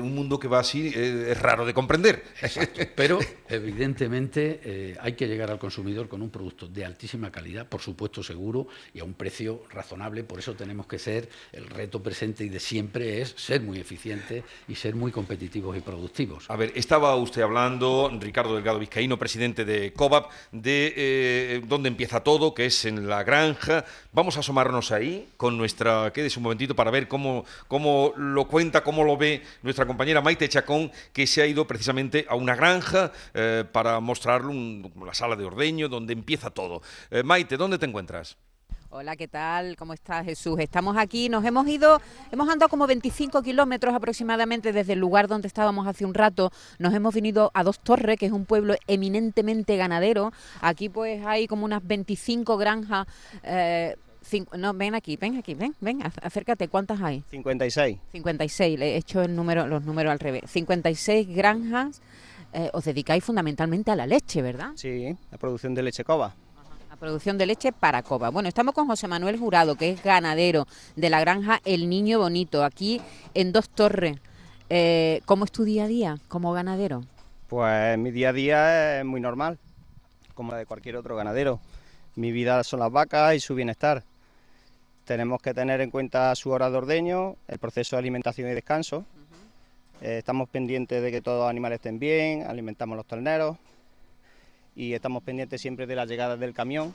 un 0.00 0.14
mundo 0.14 0.38
que 0.38 0.48
va 0.48 0.60
así 0.60 0.90
eh, 0.94 1.32
es 1.32 1.40
raro 1.40 1.66
de 1.66 1.74
comprender. 1.74 2.24
Pero 2.96 3.18
evidentemente 3.46 4.60
eh, 4.64 4.96
hay 4.98 5.12
que 5.12 5.28
llegar 5.28 5.50
al 5.50 5.58
consumidor 5.58 6.08
con 6.08 6.22
un 6.22 6.30
producto 6.30 6.66
de 6.66 6.84
altísima 6.84 7.30
calidad, 7.30 7.68
por 7.68 7.82
supuesto 7.82 8.22
seguro 8.22 8.68
y 8.94 9.00
a 9.00 9.04
un 9.04 9.12
precio 9.12 9.64
razonable. 9.70 10.24
Por 10.24 10.38
eso 10.38 10.54
tenemos 10.54 10.86
que 10.86 10.98
ser, 10.98 11.28
el 11.52 11.66
reto 11.66 12.02
presente 12.02 12.44
y 12.44 12.48
de 12.48 12.58
siempre 12.58 13.20
es 13.20 13.34
ser 13.36 13.60
muy 13.60 13.78
eficientes 13.78 14.44
y 14.66 14.74
ser 14.76 14.94
muy 14.94 15.12
competitivos 15.12 15.76
y 15.76 15.80
productivos. 15.80 16.48
A 16.48 16.56
ver, 16.56 16.72
estaba 16.74 17.14
usted 17.16 17.42
hablando, 17.42 18.10
Ricardo 18.18 18.54
Delgado 18.54 18.78
Vizcaíno, 18.78 19.18
presidente 19.18 19.66
de 19.66 19.92
COVAP, 19.92 20.30
de 20.52 20.94
eh, 20.96 21.62
dónde 21.66 21.88
empieza 21.88 22.20
todo, 22.20 22.54
que 22.54 22.64
es 22.64 22.86
en 22.86 23.06
la 23.06 23.24
granja. 23.24 23.84
Vamos 24.12 24.38
a 24.38 24.40
asomarnos 24.40 24.90
ahí 24.90 25.28
con 25.36 25.58
nuestra. 25.58 26.14
Quédese 26.14 26.38
un 26.38 26.44
momentito 26.44 26.74
para 26.74 26.90
ver 26.90 27.08
cómo, 27.08 27.44
cómo 27.68 28.14
lo 28.16 28.46
cuenta 28.48 28.85
cómo 28.86 29.02
lo 29.02 29.16
ve 29.16 29.42
nuestra 29.62 29.84
compañera 29.84 30.22
Maite 30.22 30.48
Chacón, 30.48 30.92
que 31.12 31.26
se 31.26 31.42
ha 31.42 31.46
ido 31.46 31.66
precisamente 31.66 32.24
a 32.28 32.36
una 32.36 32.54
granja 32.54 33.10
eh, 33.34 33.64
para 33.72 33.98
mostrarle 33.98 34.80
la 35.04 35.12
sala 35.12 35.34
de 35.34 35.44
ordeño, 35.44 35.88
donde 35.88 36.12
empieza 36.12 36.50
todo. 36.50 36.82
Eh, 37.10 37.24
Maite, 37.24 37.56
¿dónde 37.56 37.78
te 37.78 37.86
encuentras? 37.86 38.36
Hola, 38.90 39.16
¿qué 39.16 39.26
tal? 39.26 39.76
¿Cómo 39.76 39.92
estás, 39.92 40.24
Jesús? 40.24 40.60
Estamos 40.60 40.96
aquí, 40.96 41.28
nos 41.28 41.44
hemos 41.44 41.66
ido, 41.66 42.00
hemos 42.30 42.48
andado 42.48 42.68
como 42.68 42.86
25 42.86 43.42
kilómetros 43.42 43.92
aproximadamente 43.92 44.72
desde 44.72 44.92
el 44.92 45.00
lugar 45.00 45.26
donde 45.26 45.48
estábamos 45.48 45.88
hace 45.88 46.04
un 46.04 46.14
rato. 46.14 46.52
Nos 46.78 46.94
hemos 46.94 47.12
venido 47.12 47.50
a 47.54 47.64
Dos 47.64 47.80
Torres, 47.80 48.16
que 48.18 48.26
es 48.26 48.32
un 48.32 48.46
pueblo 48.46 48.76
eminentemente 48.86 49.76
ganadero. 49.76 50.32
Aquí 50.60 50.88
pues 50.88 51.26
hay 51.26 51.48
como 51.48 51.64
unas 51.64 51.84
25 51.84 52.56
granjas 52.56 53.08
eh, 53.42 53.96
no, 54.56 54.74
ven 54.74 54.94
aquí, 54.94 55.16
ven 55.16 55.36
aquí, 55.36 55.54
ven, 55.54 55.74
ven, 55.80 56.02
acércate. 56.22 56.68
¿Cuántas 56.68 57.00
hay? 57.00 57.22
56. 57.30 57.98
56, 58.12 58.78
le 58.78 58.94
he 58.94 58.96
hecho 58.96 59.22
el 59.22 59.34
número, 59.34 59.66
los 59.66 59.84
números 59.84 60.12
al 60.12 60.18
revés. 60.18 60.44
56 60.50 61.28
granjas. 61.28 62.02
Eh, 62.52 62.70
os 62.72 62.84
dedicáis 62.84 63.22
fundamentalmente 63.22 63.90
a 63.90 63.96
la 63.96 64.06
leche, 64.06 64.40
¿verdad? 64.40 64.70
Sí, 64.76 65.14
la 65.30 65.38
producción 65.38 65.74
de 65.74 65.82
leche 65.82 66.04
cova. 66.04 66.34
La 66.88 66.96
producción 66.96 67.36
de 67.36 67.46
leche 67.46 67.72
para 67.72 68.02
cova. 68.02 68.30
Bueno, 68.30 68.48
estamos 68.48 68.74
con 68.74 68.86
José 68.86 69.08
Manuel 69.08 69.38
Jurado, 69.38 69.74
que 69.74 69.90
es 69.90 70.02
ganadero 70.02 70.66
de 70.94 71.10
la 71.10 71.20
granja 71.20 71.60
El 71.64 71.88
Niño 71.90 72.18
Bonito, 72.18 72.64
aquí 72.64 73.00
en 73.34 73.52
Dos 73.52 73.68
Torres. 73.68 74.18
Eh, 74.70 75.20
¿Cómo 75.26 75.44
es 75.44 75.52
tu 75.52 75.64
día 75.64 75.84
a 75.84 75.86
día 75.86 76.18
como 76.28 76.52
ganadero? 76.52 77.04
Pues 77.46 77.98
mi 77.98 78.10
día 78.10 78.30
a 78.30 78.32
día 78.32 79.00
es 79.00 79.04
muy 79.04 79.20
normal, 79.20 79.58
como 80.34 80.52
la 80.52 80.58
de 80.58 80.66
cualquier 80.66 80.96
otro 80.96 81.14
ganadero. 81.14 81.60
Mi 82.14 82.32
vida 82.32 82.64
son 82.64 82.80
las 82.80 82.90
vacas 82.90 83.34
y 83.34 83.40
su 83.40 83.54
bienestar. 83.54 84.02
Tenemos 85.06 85.40
que 85.40 85.54
tener 85.54 85.80
en 85.80 85.90
cuenta 85.92 86.34
su 86.34 86.50
hora 86.50 86.68
de 86.68 86.78
ordeño, 86.78 87.36
el 87.46 87.60
proceso 87.60 87.94
de 87.94 88.00
alimentación 88.00 88.50
y 88.50 88.54
descanso. 88.54 89.04
Eh, 90.02 90.18
estamos 90.18 90.48
pendientes 90.48 91.00
de 91.00 91.12
que 91.12 91.20
todos 91.20 91.42
los 91.42 91.48
animales 91.48 91.76
estén 91.76 92.00
bien, 92.00 92.42
alimentamos 92.42 92.96
los 92.96 93.06
terneros 93.06 93.56
y 94.74 94.94
estamos 94.94 95.22
pendientes 95.22 95.60
siempre 95.60 95.86
de 95.86 95.94
la 95.94 96.06
llegada 96.06 96.36
del 96.36 96.52
camión 96.52 96.92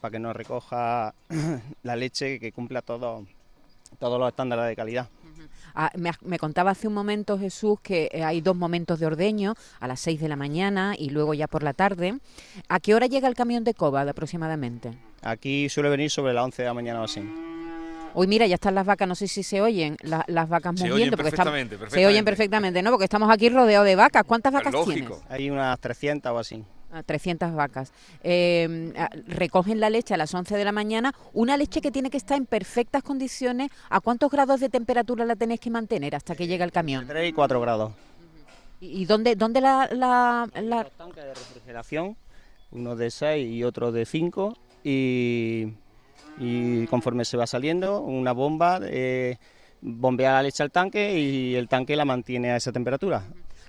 para 0.00 0.12
que 0.12 0.18
nos 0.18 0.34
recoja 0.34 1.12
la 1.82 1.96
leche 1.96 2.40
que 2.40 2.50
cumpla 2.50 2.80
todos 2.80 3.26
los 4.00 4.28
estándares 4.28 4.66
de 4.66 4.74
calidad. 4.74 5.08
Ah, 5.74 5.90
me, 5.96 6.38
contaba 6.38 6.70
hace 6.70 6.88
un 6.88 6.94
momento 6.94 7.38
Jesús 7.38 7.80
que 7.80 8.08
eh, 8.12 8.22
hay 8.22 8.40
dos 8.40 8.56
momentos 8.56 9.00
de 9.00 9.06
ordeño, 9.06 9.54
a 9.80 9.88
las 9.88 10.00
6 10.00 10.20
de 10.20 10.28
la 10.28 10.36
mañana 10.36 10.94
y 10.96 11.10
luego 11.10 11.34
ya 11.34 11.48
por 11.48 11.62
la 11.62 11.72
tarde. 11.72 12.18
¿A 12.68 12.80
qué 12.80 12.94
hora 12.94 13.06
llega 13.06 13.28
el 13.28 13.34
camión 13.34 13.64
de 13.64 13.74
coba 13.74 14.02
aproximadamente? 14.02 14.92
Aquí 15.22 15.68
suele 15.68 15.88
venir 15.88 16.10
sobre 16.10 16.32
las 16.32 16.44
11 16.44 16.62
de 16.62 16.68
la 16.68 16.74
mañana 16.74 17.00
o 17.00 17.04
así. 17.04 17.22
Uy, 18.14 18.28
mira, 18.28 18.46
ya 18.46 18.54
están 18.54 18.76
las 18.76 18.86
vacas, 18.86 19.08
no 19.08 19.16
sé 19.16 19.26
si 19.26 19.42
se 19.42 19.60
oyen 19.60 19.96
las 20.02 20.48
vacas 20.48 20.78
se 20.78 20.92
Oyen 20.92 21.10
perfectamente, 21.10 21.76
Se 21.88 22.06
oyen 22.06 22.24
perfectamente, 22.24 22.82
¿no? 22.82 22.90
Porque 22.90 23.04
estamos 23.04 23.28
aquí 23.30 23.48
rodeados 23.48 23.86
de 23.86 23.96
vacas. 23.96 24.22
¿Cuántas 24.24 24.52
vacas 24.52 24.72
tienes? 24.84 25.10
Hay 25.28 25.50
unas 25.50 25.78
300 25.80 26.30
o 26.30 26.38
así. 26.38 26.64
300 27.02 27.54
vacas. 27.54 27.92
Em, 28.22 28.92
recogen 29.26 29.80
la 29.80 29.90
leche 29.90 30.14
a 30.14 30.16
las 30.16 30.34
11 30.34 30.56
de 30.56 30.64
la 30.64 30.72
mañana, 30.72 31.12
una 31.32 31.56
leche 31.56 31.80
que 31.80 31.90
tiene 31.90 32.10
que 32.10 32.16
estar 32.16 32.36
en 32.36 32.46
perfectas 32.46 33.02
condiciones. 33.02 33.70
¿A 33.90 34.00
cuántos 34.00 34.30
grados 34.30 34.60
de 34.60 34.68
temperatura 34.68 35.24
la 35.24 35.36
tenéis 35.36 35.60
que 35.60 35.70
mantener 35.70 36.14
hasta 36.14 36.34
que 36.34 36.46
llegue 36.46 36.64
el 36.64 36.72
camión? 36.72 37.06
3 37.06 37.28
y 37.28 37.32
4 37.32 37.60
grados. 37.60 37.92
¿Y 38.80 39.04
dónde, 39.06 39.34
dónde 39.34 39.60
la, 39.60 39.88
la, 39.92 40.48
la... 40.60 40.84
tanques 40.84 41.24
de 41.24 41.34
refrigeración, 41.34 42.16
uno 42.72 42.96
de 42.96 43.10
6 43.10 43.50
y 43.50 43.64
otro 43.64 43.92
de 43.92 44.04
5, 44.04 44.56
y, 44.82 45.68
y, 46.38 46.86
conforme 46.88 47.24
se 47.24 47.36
va 47.36 47.46
saliendo, 47.46 48.00
una 48.00 48.32
bomba 48.32 48.80
eh, 48.82 49.38
bombea 49.80 50.32
la 50.32 50.42
leche 50.42 50.62
al 50.62 50.70
tanque 50.70 51.18
y 51.18 51.54
el 51.54 51.68
tanque 51.68 51.96
la 51.96 52.04
mantiene 52.04 52.50
a 52.50 52.56
esa 52.56 52.72
temperatura. 52.72 53.22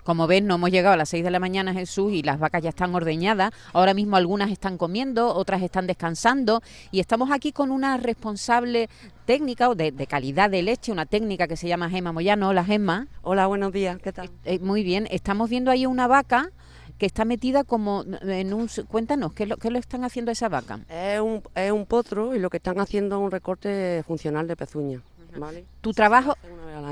Como 0.06 0.28
ves, 0.28 0.44
no 0.44 0.56
hemos 0.56 0.70
llegado 0.70 0.94
a 0.94 0.98
las 0.98 1.10
6 1.10 1.24
de 1.24 1.32
la 1.32 1.40
mañana, 1.40 1.74
Jesús, 1.74 2.14
y 2.14 2.22
las 2.22 2.38
vacas 2.38 2.62
ya 2.62 2.70
están 2.70 2.94
ordeñadas. 2.94 3.52
Ahora 3.74 3.96
mismo 3.96 4.18
algunas 4.18 4.52
están 4.52 4.78
comiendo, 4.78 5.34
otras 5.34 5.64
están 5.64 5.88
descansando. 5.88 6.62
Y 6.92 7.00
estamos 7.00 7.32
aquí 7.32 7.52
con 7.52 7.72
una 7.72 7.98
responsable 7.98 8.88
técnica 9.26 9.74
de, 9.74 9.92
de 9.92 10.06
calidad 10.06 10.52
de 10.52 10.62
leche, 10.62 10.92
una 10.92 11.08
técnica 11.08 11.48
que 11.48 11.58
se 11.58 11.68
llama 11.68 11.90
Gema 11.90 12.12
Moyano. 12.12 12.50
Hola, 12.50 12.64
Gema. 12.64 13.08
Hola, 13.24 13.48
buenos 13.48 13.74
días, 13.74 13.98
¿qué 13.98 14.14
tal? 14.14 14.30
Eh, 14.44 14.60
muy 14.60 14.84
bien, 14.84 15.08
estamos 15.10 15.50
viendo 15.50 15.72
ahí 15.72 15.88
una 15.88 16.06
vaca 16.06 16.52
que 17.00 17.08
está 17.08 17.26
metida 17.26 17.64
como 17.64 18.06
en 18.22 18.54
un... 18.54 18.70
Cuéntanos, 18.88 19.34
¿qué 19.34 19.48
lo, 19.48 19.58
qué 19.58 19.72
lo 19.72 19.80
están 19.80 20.04
haciendo 20.04 20.32
esa 20.32 20.50
vaca? 20.50 20.82
Es 20.88 21.20
un, 21.20 21.42
es 21.56 21.72
un 21.72 21.88
potro 21.88 22.36
y 22.36 22.40
lo 22.40 22.52
que 22.52 22.58
están 22.58 22.80
haciendo 22.80 23.16
es 23.16 23.22
un 23.24 23.32
recorte 23.32 24.04
funcional 24.06 24.48
de 24.48 24.56
pezuña. 24.56 25.02
¿vale? 25.40 25.66
Tu 25.82 25.94
trabajo... 25.94 26.36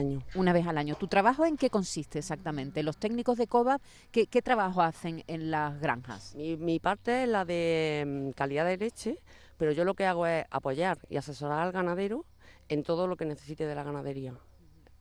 Una 0.04 0.14
vez 0.14 0.18
al 0.20 0.20
año. 0.20 0.26
Una 0.36 0.54
vez 0.54 0.68
al 0.68 0.78
año. 0.78 0.96
¿Tu 0.96 1.08
trabajo 1.08 1.46
en 1.46 1.58
qué 1.58 1.70
consiste 1.70 2.20
exactamente? 2.20 2.84
Los 2.84 2.98
técnicos 2.98 3.38
de 3.38 3.48
COVAP, 3.48 3.82
¿qué, 4.12 4.28
qué 4.28 4.42
trabajo 4.42 4.82
hacen 4.82 5.24
en 5.28 5.52
las 5.52 5.80
granjas? 5.80 6.36
Mi, 6.36 6.58
mi 6.58 6.80
parte 6.80 7.24
es 7.24 7.30
la 7.30 7.46
de 7.46 8.04
mm, 8.06 8.30
calidad 8.32 8.66
de 8.66 8.78
leche, 8.78 9.20
pero 9.58 9.72
yo 9.72 9.86
lo 9.86 9.94
que 9.94 10.06
hago 10.06 10.26
es 10.26 10.46
apoyar 10.50 10.98
y 11.10 11.18
asesorar 11.18 11.62
al 11.62 11.72
ganadero 11.72 12.26
en 12.70 12.84
todo 12.84 13.08
lo 13.08 13.16
que 13.16 13.26
necesite 13.26 13.66
de 13.66 13.76
la 13.76 13.84
ganadería. 13.84 14.34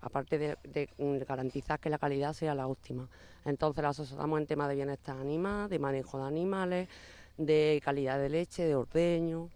Aparte 0.00 0.38
de, 0.38 0.59
de, 0.64 0.88
mm, 0.99 1.18
garantizar 1.26 1.78
que 1.78 1.90
la 1.90 1.99
calidad 1.99 2.32
sea 2.32 2.54
la 2.54 2.66
óptima. 2.66 3.09
Entonces 3.44 3.82
la 3.82 3.90
asesoramos 3.90 4.40
en 4.40 4.47
temas 4.47 4.68
de 4.68 4.75
bienestar 4.75 5.16
animal, 5.18 5.68
de 5.68 5.78
manejo 5.78 6.18
de 6.18 6.26
animales, 6.26 6.88
de 7.37 7.80
calidad 7.85 8.18
de 8.18 8.28
leche, 8.28 8.64
de 8.64 8.75
ordeño. 8.75 9.49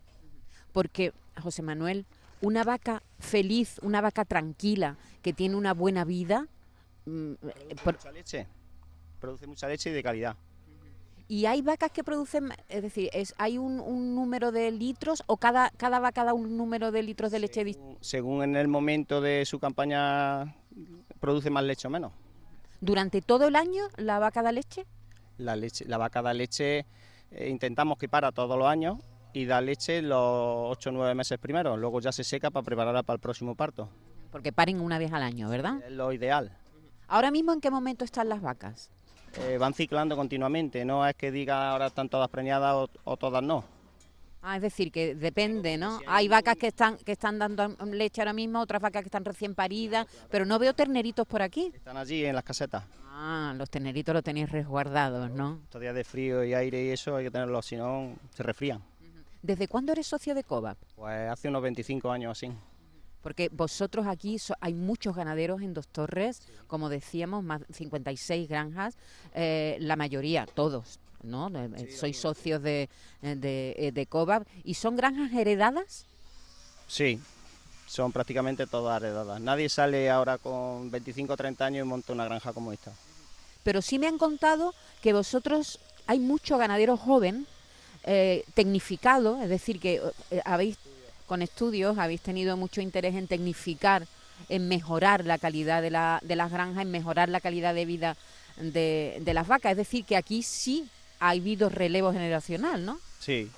Porque, 0.73 1.13
José 1.43 1.63
Manuel, 1.63 2.07
una 2.41 2.65
vaca 2.65 3.03
feliz, 3.19 3.79
una 3.83 4.01
vaca 4.01 4.25
tranquila, 4.25 4.97
que 5.23 5.33
tiene 5.33 5.57
una 5.57 5.75
buena 5.75 6.05
vida, 6.05 6.47
mm, 7.07 7.33
eh, 7.33 7.37
Produce 7.41 7.77
por- 7.85 7.95
mucha 7.95 8.13
leche. 8.13 8.47
Produce 9.21 9.47
mucha 9.47 9.69
leche 9.69 9.91
y 9.91 9.93
de 9.93 10.03
calidad. 10.03 10.37
y 11.29 11.47
hay 11.47 11.61
vacas 11.61 11.91
que 11.91 12.05
producen, 12.05 12.53
es 12.69 12.83
decir, 12.83 13.11
es, 13.13 13.35
hay 13.39 13.59
un, 13.59 13.81
un 13.81 14.15
número 14.15 14.53
de 14.53 14.71
litros 14.71 15.25
o 15.27 15.39
cada, 15.39 15.71
cada 15.71 15.99
vaca 15.99 16.23
da 16.25 16.35
un 16.35 16.57
número 16.57 16.93
de 16.93 17.03
litros 17.03 17.33
de 17.33 17.41
leche 17.41 17.65
distinto. 17.65 17.99
Según, 18.01 18.35
según 18.39 18.43
en 18.45 18.57
el 18.57 18.69
momento 18.69 19.21
de 19.21 19.45
su 19.45 19.59
campaña 19.59 20.55
produce 21.19 21.51
más 21.51 21.65
leche 21.65 21.89
o 21.89 21.91
menos. 21.91 22.13
¿Durante 22.81 23.23
todo 23.23 23.49
el 23.49 23.57
año 23.57 23.85
la 23.97 24.19
vaca 24.21 24.43
da 24.43 24.53
leche? 24.53 24.87
La, 25.39 25.57
leche, 25.57 25.85
la 25.87 25.99
vaca 25.99 26.23
da 26.23 26.33
leche, 26.33 26.87
eh, 27.33 27.49
intentamos 27.49 27.99
que 27.99 28.09
para 28.09 28.31
todos 28.31 28.57
los 28.57 28.69
años 28.69 28.99
y 29.37 29.45
da 29.45 29.61
leche 29.61 30.01
los 30.01 30.19
8 30.79 30.89
o 30.89 30.93
9 30.93 31.15
meses 31.15 31.39
primero, 31.39 31.77
luego 31.77 32.01
ya 32.01 32.11
se 32.11 32.25
seca 32.25 32.51
para 32.51 32.65
prepararla 32.65 33.03
para 33.03 33.17
el 33.17 33.21
próximo 33.21 33.55
parto. 33.55 33.87
Porque 34.33 34.51
paren 34.51 34.81
una 34.81 34.99
vez 34.99 35.13
al 35.13 35.23
año, 35.23 35.51
¿verdad? 35.51 35.83
Es 35.87 35.93
lo 35.93 36.11
ideal. 36.11 36.57
Ahora 37.07 37.31
mismo, 37.31 37.53
¿en 37.53 37.61
qué 37.61 37.71
momento 37.71 38.07
están 38.07 38.31
las 38.31 38.41
vacas? 38.41 38.89
Eh, 39.43 39.59
van 39.59 39.75
ciclando 39.75 40.17
continuamente, 40.17 40.87
no 40.87 41.07
es 41.07 41.15
que 41.17 41.31
diga 41.31 41.71
ahora 41.71 41.89
están 41.89 42.09
todas 42.09 42.31
preñadas 42.31 42.75
o, 42.77 42.89
o 43.05 43.17
todas 43.19 43.43
no. 43.43 43.63
Ah, 44.41 44.57
es 44.57 44.63
decir, 44.63 44.91
que 44.91 45.15
depende, 45.15 45.77
¿no? 45.77 46.01
Hay 46.07 46.29
vacas 46.29 46.57
que 46.57 46.69
están 46.69 46.97
que 46.97 47.13
están 47.13 47.39
dando 47.39 47.77
leche 47.93 48.23
ahora 48.23 48.33
mismo, 48.33 48.61
otras 48.61 48.81
vacas 48.81 49.03
que 49.03 49.09
están 49.09 49.27
recién 49.27 49.55
paridas, 49.55 50.07
pero 50.31 50.47
no 50.47 50.59
veo 50.59 50.73
terneritos 50.73 51.27
por 51.27 51.43
aquí. 51.43 51.73
Están 51.75 51.99
allí 51.99 52.25
en 52.25 52.35
las 52.35 52.45
casetas. 52.45 52.85
Ah, 53.05 53.53
los 53.55 53.69
terneritos 53.69 54.15
los 54.15 54.25
tenéis 54.25 54.51
resguardados, 54.51 55.31
¿no? 55.31 55.61
Estos 55.65 55.83
días 55.83 55.95
de 55.95 56.05
frío 56.05 56.43
y 56.43 56.55
aire 56.55 56.85
y 56.87 56.89
eso 56.89 57.17
hay 57.17 57.25
que 57.25 57.31
tenerlos, 57.31 57.67
si 57.67 57.77
no 57.77 58.15
se 58.31 58.43
resfrían. 58.43 58.83
¿Desde 59.47 59.69
cuándo 59.69 59.93
eres 59.93 60.07
socio 60.09 60.35
de 60.35 60.43
COVAP? 60.43 60.77
Pues 60.97 61.31
hace 61.31 61.49
unos 61.49 61.63
25 61.63 62.11
años 62.11 62.33
así. 62.33 62.51
Porque 63.23 63.49
vosotros 63.53 64.07
aquí 64.07 64.39
so- 64.41 64.55
hay 64.61 64.75
muchos 64.75 65.15
ganaderos 65.15 65.63
en 65.63 65.73
Dos 65.73 65.87
Torres, 65.89 66.43
como 66.67 66.89
decíamos, 66.89 67.45
más 67.45 67.63
56 67.73 68.49
granjas, 68.49 68.97
eh, 69.35 69.77
la 69.81 69.95
mayoría, 69.97 70.47
todos, 70.47 70.99
¿no? 71.23 71.49
Eh, 71.49 71.71
eh, 71.77 71.93
sois 71.97 72.19
socios 72.19 72.61
de, 72.63 72.89
de, 73.23 73.93
de 73.95 74.07
COVAP. 74.07 74.47
¿Y 74.65 74.75
son 74.75 74.97
granjas 74.97 75.33
heredadas? 75.33 76.07
Sí, 76.89 77.21
son 77.87 78.11
prácticamente 78.13 78.67
todas 78.67 79.01
heredadas. 79.01 79.41
Nadie 79.41 79.69
sale 79.69 80.11
ahora 80.11 80.39
con 80.39 80.91
25 80.91 81.33
o 81.33 81.37
30 81.37 81.67
años 81.67 81.87
y 81.87 81.89
monta 81.89 82.13
una 82.13 82.25
granja 82.25 82.53
como 82.53 82.73
esta. 82.73 82.93
pero 83.63 83.81
sí 83.83 83.99
me 83.99 84.07
han 84.09 84.19
contado 84.19 84.73
que 85.03 85.13
vosotros 85.13 85.79
hay 86.07 86.19
mucho 86.21 86.59
ganadero 86.59 86.97
joven 86.97 87.47
eh, 88.07 88.45
tecnificado, 88.55 89.43
es 89.43 89.49
decir, 89.49 89.81
que 89.81 90.01
eh, 90.31 90.41
habéis 90.45 90.79
con 91.27 91.43
estudios 91.43 91.99
habéis 91.99 92.21
tenido 92.21 92.57
mucho 92.57 92.81
interés 92.81 93.15
en 93.17 93.27
tecnificar, 93.27 94.07
en 94.49 94.69
mejorar 94.69 95.25
la 95.25 95.39
calidad 95.39 95.83
de, 95.83 95.91
la, 95.91 96.21
de 96.23 96.37
las 96.37 96.53
granjas, 96.53 96.83
en 96.83 96.91
mejorar 96.91 97.29
la 97.29 97.41
calidad 97.41 97.75
de 97.75 97.85
vida 97.85 98.17
de, 98.57 99.19
de 99.21 99.35
las 99.35 99.49
vacas. 99.49 99.73
Es 99.73 99.79
decir, 99.79 100.05
que 100.05 100.17
aquí 100.17 100.43
sí 100.43 100.89
ha 101.19 101.31
habido 101.31 101.69
relevo 101.69 102.13
generacional, 102.13 102.85
¿no? 102.85 103.01
Sí, 103.19 103.51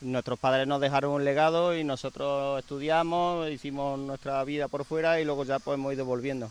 nuestros 0.00 0.38
padres 0.38 0.66
nos 0.66 0.80
dejaron 0.80 1.12
un 1.12 1.24
legado 1.24 1.76
y 1.76 1.84
nosotros 1.84 2.58
estudiamos, 2.58 3.50
hicimos 3.50 3.98
nuestra 3.98 4.42
vida 4.44 4.68
por 4.68 4.84
fuera 4.84 5.20
y 5.20 5.24
luego 5.24 5.44
ya 5.44 5.58
pues 5.58 5.74
hemos 5.76 5.92
ido 5.92 6.04
volviendo. 6.04 6.50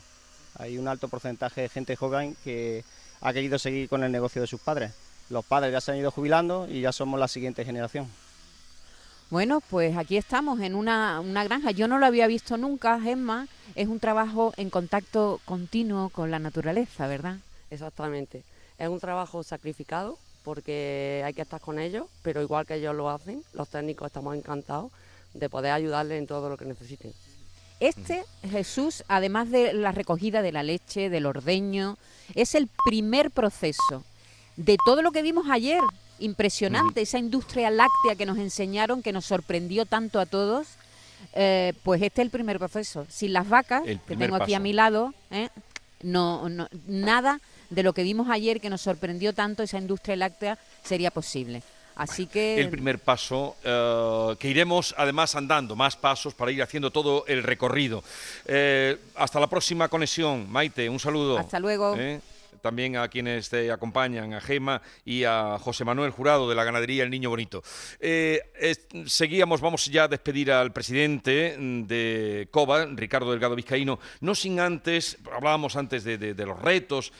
Hay 0.59 0.77
un 0.77 0.87
alto 0.87 1.07
porcentaje 1.07 1.61
de 1.61 1.69
gente 1.69 1.95
joven 1.95 2.37
que 2.43 2.83
ha 3.21 3.33
querido 3.33 3.57
seguir 3.57 3.89
con 3.89 4.03
el 4.03 4.11
negocio 4.11 4.41
de 4.41 4.47
sus 4.47 4.61
padres. 4.61 4.91
Los 5.29 5.45
padres 5.45 5.71
ya 5.71 5.81
se 5.81 5.91
han 5.91 5.97
ido 5.97 6.11
jubilando 6.11 6.67
y 6.69 6.81
ya 6.81 6.91
somos 6.91 7.19
la 7.19 7.27
siguiente 7.27 7.65
generación. 7.65 8.07
Bueno, 9.29 9.61
pues 9.61 9.97
aquí 9.97 10.17
estamos 10.17 10.59
en 10.59 10.75
una, 10.75 11.19
una 11.19 11.43
granja. 11.43 11.71
Yo 11.71 11.87
no 11.87 11.97
lo 11.97 12.05
había 12.05 12.27
visto 12.27 12.57
nunca, 12.57 12.99
Gemma. 12.99 13.47
Es 13.73 13.87
un 13.87 13.99
trabajo 13.99 14.53
en 14.57 14.69
contacto 14.69 15.39
continuo 15.45 16.09
con 16.09 16.29
la 16.29 16.39
naturaleza, 16.39 17.07
¿verdad? 17.07 17.37
Exactamente. 17.71 18.43
Es 18.77 18.87
un 18.89 18.99
trabajo 18.99 19.41
sacrificado 19.41 20.19
porque 20.43 21.23
hay 21.25 21.33
que 21.33 21.41
estar 21.41 21.61
con 21.61 21.79
ellos, 21.79 22.05
pero 22.21 22.41
igual 22.41 22.65
que 22.67 22.75
ellos 22.75 22.93
lo 22.95 23.09
hacen, 23.09 23.43
los 23.53 23.69
técnicos 23.69 24.07
estamos 24.07 24.35
encantados 24.35 24.91
de 25.33 25.49
poder 25.49 25.71
ayudarles 25.71 26.19
en 26.19 26.27
todo 26.27 26.49
lo 26.49 26.57
que 26.57 26.65
necesiten. 26.65 27.13
Este 27.79 28.23
Jesús, 28.49 29.03
además 29.07 29.49
de 29.49 29.73
la 29.73 29.91
recogida 29.91 30.41
de 30.41 30.51
la 30.51 30.63
leche, 30.63 31.09
del 31.09 31.25
ordeño, 31.25 31.97
es 32.35 32.55
el 32.55 32.69
primer 32.85 33.31
proceso 33.31 34.03
de 34.55 34.77
todo 34.85 35.01
lo 35.01 35.11
que 35.11 35.21
vimos 35.21 35.45
ayer. 35.49 35.81
Impresionante, 36.19 37.01
esa 37.01 37.17
industria 37.19 37.69
láctea 37.69 38.15
que 38.17 38.25
nos 38.25 38.37
enseñaron, 38.37 39.01
que 39.01 39.11
nos 39.11 39.25
sorprendió 39.25 39.85
tanto 39.85 40.19
a 40.19 40.25
todos. 40.25 40.67
eh, 41.35 41.73
pues 41.83 42.01
este 42.01 42.21
es 42.21 42.25
el 42.25 42.31
primer 42.31 42.59
proceso. 42.59 43.05
Sin 43.09 43.33
las 43.33 43.47
vacas, 43.49 43.81
que 43.83 44.15
tengo 44.17 44.35
aquí 44.35 44.53
a 44.53 44.59
mi 44.59 44.73
lado, 44.73 45.13
¿eh? 45.31 45.49
no, 46.01 46.47
no- 46.49 46.67
nada 46.85 47.39
de 47.69 47.81
lo 47.81 47.93
que 47.93 48.03
vimos 48.03 48.27
ayer 48.29 48.59
que 48.61 48.69
nos 48.69 48.81
sorprendió 48.81 49.33
tanto 49.33 49.63
esa 49.63 49.77
industria 49.79 50.15
láctea 50.17 50.59
sería 50.83 51.09
posible. 51.11 51.63
Así 51.95 52.25
que 52.27 52.59
el 52.59 52.69
primer 52.69 52.99
paso, 52.99 53.55
eh, 53.63 54.35
que 54.39 54.49
iremos 54.49 54.93
además 54.97 55.35
andando 55.35 55.75
más 55.75 55.95
pasos 55.95 56.33
para 56.33 56.51
ir 56.51 56.61
haciendo 56.61 56.91
todo 56.91 57.23
el 57.27 57.41
recorrido. 57.43 58.03
Eh, 58.45 58.97
hasta 59.15 59.39
la 59.39 59.47
próxima 59.47 59.87
conexión, 59.87 60.51
Maite, 60.51 60.89
un 60.89 60.99
saludo. 60.99 61.37
Hasta 61.37 61.59
luego. 61.59 61.95
¿eh? 61.97 62.19
También 62.63 62.95
a 62.95 63.09
quienes 63.09 63.49
te 63.49 63.69
acompañan, 63.73 64.33
a 64.33 64.39
Gema 64.39 64.81
y 65.03 65.25
a 65.25 65.59
José 65.59 65.83
Manuel 65.83 66.11
Jurado 66.11 66.47
de 66.47 66.55
la 66.55 66.63
ganadería 66.63 67.03
El 67.03 67.09
Niño 67.09 67.29
Bonito. 67.29 67.61
Eh, 67.99 68.41
seguíamos, 69.05 69.59
vamos 69.59 69.85
ya 69.87 70.05
a 70.05 70.07
despedir 70.07 70.49
al 70.49 70.71
presidente 70.71 71.57
de 71.59 72.47
COBA, 72.51 72.85
Ricardo 72.95 73.31
Delgado 73.31 73.57
Vizcaíno, 73.57 73.99
no 74.21 74.33
sin 74.33 74.61
antes, 74.61 75.17
hablábamos 75.29 75.75
antes 75.75 76.05
de, 76.05 76.33
los 76.45 76.57
retos, 76.61 77.11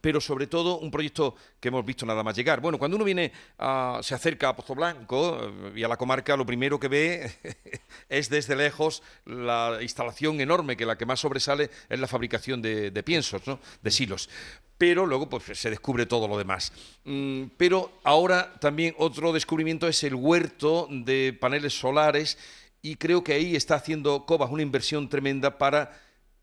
pero 0.00 0.20
sobre 0.20 0.46
todo 0.46 0.78
un 0.78 0.90
proyecto 0.90 1.34
que 1.58 1.68
hemos 1.68 1.84
visto 1.84 2.04
nada 2.04 2.22
más 2.22 2.36
llegar. 2.36 2.60
Bueno, 2.60 2.78
cuando 2.78 2.96
uno 2.96 3.04
viene, 3.04 3.32
a- 3.58 4.00
se 4.02 4.14
acerca 4.14 4.50
a 4.50 4.56
Pozo 4.56 4.74
Blanco 4.74 5.40
eh, 5.42 5.72
y 5.76 5.82
a 5.82 5.88
la 5.88 5.96
comarca, 5.96 6.36
lo 6.36 6.44
primero 6.44 6.78
que 6.78 6.88
ve 6.88 7.32
es 8.08 8.28
desde 8.28 8.54
lejos 8.56 9.02
la 9.24 9.78
instalación 9.80 10.40
enorme, 10.40 10.76
que 10.76 10.84
la 10.86 10.96
que 10.98 11.06
más 11.06 11.20
sobresale 11.20 11.70
es 11.88 11.98
la 11.98 12.06
fabricación 12.06 12.60
de, 12.60 12.90
de 12.90 13.02
piensos, 13.02 13.46
¿no? 13.46 13.60
de 13.82 13.90
silos. 13.90 14.28
Pero 14.76 15.06
luego 15.06 15.28
pues, 15.28 15.44
se 15.58 15.70
descubre 15.70 16.04
todo 16.04 16.28
lo 16.28 16.36
demás. 16.36 16.72
Mm, 17.04 17.44
pero 17.56 17.92
ahora 18.04 18.54
también 18.60 18.94
otro 18.98 19.32
descubrimiento 19.32 19.88
es 19.88 20.02
el 20.04 20.14
huerto 20.14 20.88
de 20.90 21.32
paneles 21.32 21.78
solares 21.78 22.36
y 22.82 22.96
creo 22.96 23.24
que 23.24 23.32
ahí 23.32 23.56
está 23.56 23.76
haciendo 23.76 24.26
Cobas 24.26 24.50
una 24.50 24.62
inversión 24.62 25.08
tremenda 25.08 25.56
para 25.56 25.98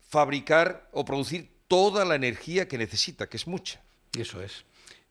fabricar 0.08 0.88
o 0.92 1.04
producir 1.04 1.51
toda 1.72 2.04
la 2.04 2.16
energía 2.16 2.68
que 2.68 2.76
necesita, 2.76 3.30
que 3.30 3.38
es 3.38 3.46
mucha. 3.46 3.80
Eso 4.14 4.42
es. 4.42 4.62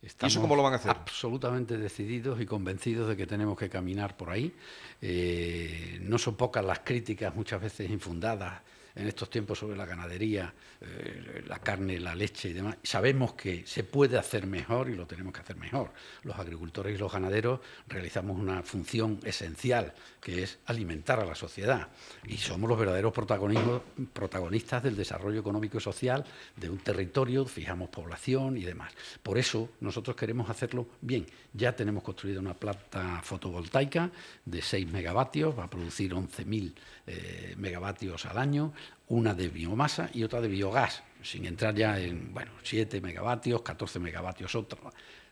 eso 0.04 0.41
cómo 0.41 0.56
lo 0.56 0.62
van 0.62 0.74
a 0.74 0.76
hacer? 0.76 0.91
Absolutamente 0.91 1.76
decididos 1.76 2.39
y 2.39 2.45
convencidos 2.45 3.10
de 3.10 3.17
que 3.17 3.26
tenemos 3.26 3.58
que 3.58 3.67
caminar 3.67 4.15
por 4.15 4.30
ahí. 4.30 4.54
Eh, 5.02 5.97
no 6.04 6.19
son 6.19 6.36
pocas 6.36 6.63
las 6.63 6.82
críticas, 6.82 7.34
muchas 7.34 7.63
veces 7.63 7.89
infundadas, 7.89 8.62
en 8.95 9.08
estos 9.08 9.30
tiempos 9.30 9.60
sobre 9.60 9.77
la 9.77 9.86
ganadería, 9.86 10.54
eh, 10.82 11.43
la 11.47 11.60
carne, 11.60 11.99
la 11.99 12.15
leche 12.15 12.49
y 12.49 12.54
demás. 12.54 12.77
Sabemos 12.84 13.34
que 13.34 13.65
se 13.65 13.84
puede 13.84 14.17
hacer 14.17 14.47
mejor 14.47 14.89
y 14.89 14.95
lo 14.95 15.06
tenemos 15.06 15.34
que 15.34 15.41
hacer 15.41 15.56
mejor. 15.56 15.91
Los 16.23 16.38
agricultores 16.38 16.95
y 16.95 16.97
los 16.97 17.12
ganaderos 17.12 17.60
realizamos 17.88 18.39
una 18.39 18.63
función 18.63 19.19
esencial, 19.23 19.93
que 20.19 20.43
es 20.43 20.60
alimentar 20.65 21.19
a 21.19 21.25
la 21.25 21.36
sociedad. 21.36 21.88
Y 22.25 22.38
somos 22.38 22.69
los 22.69 22.80
verdaderos 22.80 23.13
protagonistas 23.13 24.84
del 24.84 24.95
desarrollo 24.95 25.39
económico 25.39 25.77
y 25.77 25.82
social 25.82 26.25
de 26.56 26.69
un 26.69 26.77
territorio, 26.80 27.45
fijamos 27.45 27.89
población 27.89 28.58
y 28.58 28.63
demás. 28.63 28.93
Por 29.23 29.38
eso 29.38 29.69
nosotros 29.80 30.15
queremos 30.15 30.49
hacerlo 30.49 30.88
bien. 31.01 31.25
Ya 31.54 31.75
tenemos 31.75 32.04
construida 32.04 32.39
una 32.39 32.54
planta 32.54 33.21
fotovoltaica 33.23 34.12
de 34.45 34.62
6 34.62 34.91
megavatios, 34.91 35.58
va 35.58 35.65
a 35.65 35.69
producir 35.69 36.13
11.000 36.13 36.73
eh, 37.08 37.56
megavatios 37.58 38.25
al 38.25 38.38
año, 38.38 38.73
una 39.08 39.34
de 39.34 39.50
biomasa 39.50 40.10
y 40.13 40.24
otra 40.24 40.41
de 40.41 40.48
biogás, 40.48 41.04
sin 41.22 41.46
entrar 41.46 41.76
ya 41.76 42.00
en, 42.00 42.34
bueno, 42.34 42.52
7 42.63 43.02
megavatios, 43.02 43.62
14 43.62 44.00
megavatios 44.00 44.56
otra. 44.56 44.80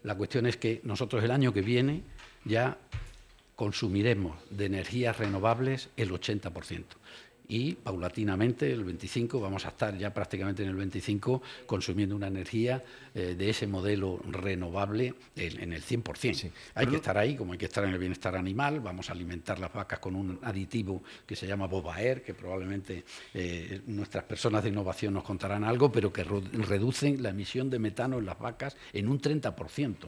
La 0.04 0.16
cuestión 0.16 0.46
es 0.46 0.58
que 0.58 0.82
nosotros 0.84 1.24
el 1.24 1.32
año 1.32 1.54
que 1.54 1.62
viene 1.62 2.04
ya 2.46 2.78
consumiremos 3.56 4.38
de 4.50 4.66
energías 4.66 5.18
renovables 5.18 5.90
el 5.98 6.12
80% 6.12 6.84
y 7.50 7.74
paulatinamente 7.74 8.72
el 8.72 8.84
25 8.84 9.42
vamos 9.42 9.66
a 9.66 9.70
estar 9.70 9.98
ya 9.98 10.14
prácticamente 10.14 10.64
en 10.64 10.70
el 10.70 10.76
25 10.76 11.42
consumiendo 11.66 12.16
una 12.16 12.28
energía 12.28 12.84
eh, 13.16 13.36
de 13.36 13.50
ese 13.50 13.66
modelo 13.66 14.22
renovable 14.30 15.16
en, 15.36 15.74
el 15.74 15.84
100%. 15.84 16.52
Hay 16.76 16.88
que 16.88 16.96
estar 16.98 17.18
ahí, 17.18 17.36
como 17.36 17.54
hay 17.54 17.58
que 17.58 17.66
estar 17.66 17.84
en 17.84 17.90
el 17.90 17.98
bienestar 17.98 18.36
animal, 18.36 18.80
vamos 18.80 19.10
a 19.10 19.14
alimentar 19.14 19.60
las 19.60 19.74
vacas 19.74 19.98
con 20.00 20.16
un 20.16 20.40
aditivo 20.44 21.04
que 21.26 21.36
se 21.36 21.48
llama 21.48 21.66
Bobaer, 21.66 22.22
que 22.22 22.36
probablemente 22.36 23.04
eh, 23.34 23.82
nuestras 23.88 24.24
personas 24.26 24.64
de 24.64 24.70
innovación 24.70 25.16
nos 25.16 25.24
contarán 25.24 25.64
algo, 25.64 25.92
pero 25.92 26.14
que 26.14 26.24
reducen 26.24 27.24
la 27.24 27.30
emisión 27.30 27.70
de 27.72 27.80
metano 27.80 28.20
en 28.20 28.28
las 28.28 28.38
vacas 28.38 28.78
en 28.94 29.10
un 29.10 29.20
30% 29.20 30.08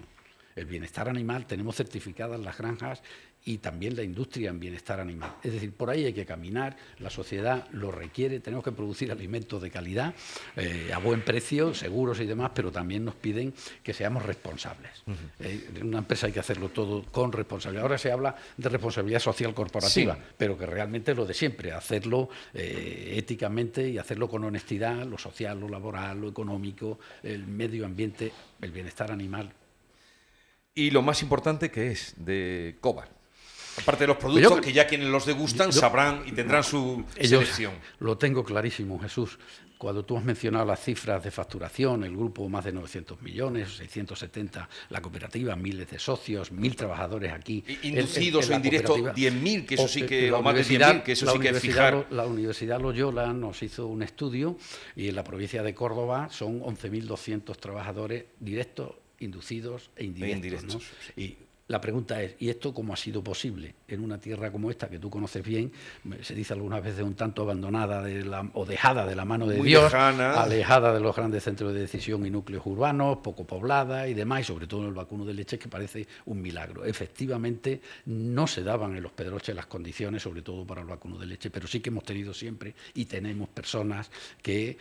el 0.56 0.66
bienestar 0.66 1.10
animal, 1.10 1.46
tenemos 1.46 1.76
certificadas 1.76 2.40
las 2.40 2.58
granjas 2.58 3.02
y 3.44 3.58
también 3.58 3.96
la 3.96 4.04
industria 4.04 4.50
en 4.50 4.60
bienestar 4.60 5.00
animal. 5.00 5.36
Es 5.44 5.54
decir, 5.54 5.74
por 5.74 5.90
ahí 5.90 6.06
hay 6.06 6.14
que 6.14 6.26
caminar, 6.26 6.78
la 7.00 7.10
sociedad 7.10 7.68
lo 7.72 7.92
requiere, 7.92 8.40
tenemos 8.40 8.64
que 8.64 8.72
producir 8.72 9.12
alimentos 9.12 9.62
de 9.62 9.72
calidad, 9.72 10.14
eh, 10.56 10.92
a 10.94 11.00
buen 11.00 11.24
precio, 11.24 11.74
seguros 11.74 12.20
y 12.20 12.26
demás, 12.26 12.52
pero 12.54 12.72
también 12.72 13.04
nos 13.04 13.16
piden 13.16 13.54
que 13.82 13.94
seamos 13.94 14.24
responsables. 14.24 14.92
Eh, 15.40 15.70
en 15.76 15.88
una 15.88 16.00
empresa 16.00 16.28
hay 16.28 16.34
que 16.34 16.40
hacerlo 16.40 16.70
todo 16.70 17.04
con 17.04 17.32
responsabilidad. 17.32 17.84
Ahora 17.84 17.98
se 17.98 18.12
habla 18.12 18.36
de 18.58 18.70
responsabilidad 18.70 19.20
social 19.20 19.54
corporativa, 19.54 20.18
pero 20.38 20.58
que 20.58 20.68
realmente 20.68 21.12
es 21.12 21.18
lo 21.18 21.26
de 21.26 21.34
siempre, 21.34 21.72
hacerlo 21.72 22.30
eh, 22.54 23.14
éticamente 23.18 23.90
y 23.90 23.98
hacerlo 23.98 24.30
con 24.30 24.44
honestidad, 24.44 25.04
lo 25.06 25.18
social, 25.18 25.60
lo 25.60 25.68
laboral, 25.68 26.22
lo 26.22 26.30
económico, 26.30 27.00
el 27.24 27.48
medio 27.48 27.86
ambiente, 27.86 28.32
el 28.62 28.72
bienestar 28.72 29.12
animal. 29.12 29.52
Y 30.74 30.92
lo 30.92 31.02
más 31.02 31.22
importante 31.22 31.70
que 31.70 31.92
es 31.92 32.14
de 32.18 32.78
Cobar 32.80 33.22
Aparte 33.78 34.04
de 34.04 34.08
los 34.08 34.18
pues 34.18 34.34
productos 34.34 34.62
que 34.62 34.74
ya 34.74 34.86
quienes 34.86 35.08
los 35.08 35.26
degustan 35.26 35.72
sabrán 35.72 36.24
y 36.26 36.32
tendrán 36.32 36.64
su 36.64 37.06
selección. 37.20 37.74
Lo 38.00 38.18
tengo 38.18 38.44
clarísimo, 38.44 39.00
Jesús. 39.00 39.40
Cuando 39.78 40.06
tú 40.06 40.16
has 40.16 40.24
mencionado 40.24 40.64
las 40.64 40.80
cifras 40.80 41.24
de 41.24 41.32
facturación, 41.32 42.04
el 42.04 42.16
grupo 42.16 42.48
más 42.48 42.66
de 42.66 42.72
900 42.72 43.20
millones, 43.24 43.78
670 43.78 44.70
la 44.90 45.02
cooperativa, 45.02 45.56
miles 45.56 45.90
de 45.90 45.98
socios, 45.98 46.52
mil 46.52 46.76
trabajadores 46.76 47.34
aquí. 47.34 47.64
Inducidos 47.82 48.48
o 48.50 48.54
indirectos, 48.54 49.00
10.000, 49.00 49.66
que 49.66 49.76
eso 49.76 49.88
sí 49.88 50.04
que, 50.04 50.32
o 50.32 50.44
más 50.44 50.54
de 50.54 50.78
10.000, 50.78 51.02
que 51.02 51.14
eso 51.14 51.32
sí 51.32 51.40
que 51.40 51.50
es 51.50 51.60
fijar. 51.60 52.06
La 52.12 52.28
Universidad 52.28 52.80
Loyola 52.80 53.34
nos 53.34 53.64
hizo 53.64 53.88
un 53.88 54.04
estudio 54.04 54.56
y 54.96 55.08
en 55.08 55.16
la 55.16 55.24
provincia 55.24 55.64
de 55.64 55.74
Córdoba 55.74 56.28
son 56.30 56.62
11.200 56.62 57.58
trabajadores 57.58 58.26
directos, 58.40 58.94
inducidos 59.22 59.92
e 59.96 60.06
indirectos. 60.06 60.92
y 61.16 61.38
la 61.72 61.80
pregunta 61.80 62.22
es, 62.22 62.36
¿y 62.40 62.50
esto 62.50 62.74
cómo 62.74 62.94
ha 62.94 62.98
sido 62.98 63.24
posible 63.24 63.74
en 63.88 64.04
una 64.04 64.20
tierra 64.20 64.52
como 64.52 64.70
esta, 64.70 64.90
que 64.90 65.00
tú 65.00 65.10
conoces 65.10 65.44
bien, 65.44 65.72
se 66.22 66.36
dice 66.36 66.54
algunas 66.54 66.84
veces 66.84 67.02
un 67.02 67.16
tanto 67.16 67.44
abandonada 67.44 68.04
o 68.54 68.66
dejada 68.66 69.06
de 69.06 69.16
la 69.16 69.24
mano 69.24 69.48
de 69.48 69.62
Dios, 69.62 69.94
alejada 69.94 70.94
de 70.94 71.00
los 71.00 71.16
grandes 71.16 71.44
centros 71.44 71.74
de 71.74 71.80
decisión 71.80 72.26
y 72.26 72.30
núcleos 72.30 72.66
urbanos, 72.66 73.20
poco 73.20 73.46
poblada 73.46 74.08
y 74.08 74.14
demás, 74.14 74.42
y 74.42 74.44
sobre 74.44 74.68
todo 74.68 74.82
en 74.82 74.88
el 74.90 74.94
vacuno 74.94 75.26
de 75.26 75.34
leche, 75.34 75.58
que 75.58 75.70
parece 75.70 76.08
un 76.26 76.42
milagro. 76.42 76.84
Efectivamente, 76.84 77.82
no 78.06 78.48
se 78.48 78.64
daban 78.64 78.96
en 78.96 79.04
los 79.04 79.14
Pedroches 79.14 79.56
las 79.56 79.68
condiciones, 79.68 80.22
sobre 80.22 80.42
todo 80.42 80.66
para 80.66 80.82
el 80.82 80.88
vacuno 80.88 81.18
de 81.18 81.26
leche, 81.26 81.50
pero 81.50 81.68
sí 81.68 81.80
que 81.80 81.90
hemos 81.90 82.04
tenido 82.04 82.34
siempre 82.34 82.76
y 82.94 83.06
tenemos 83.06 83.48
personas 83.48 84.12
que 84.42 84.78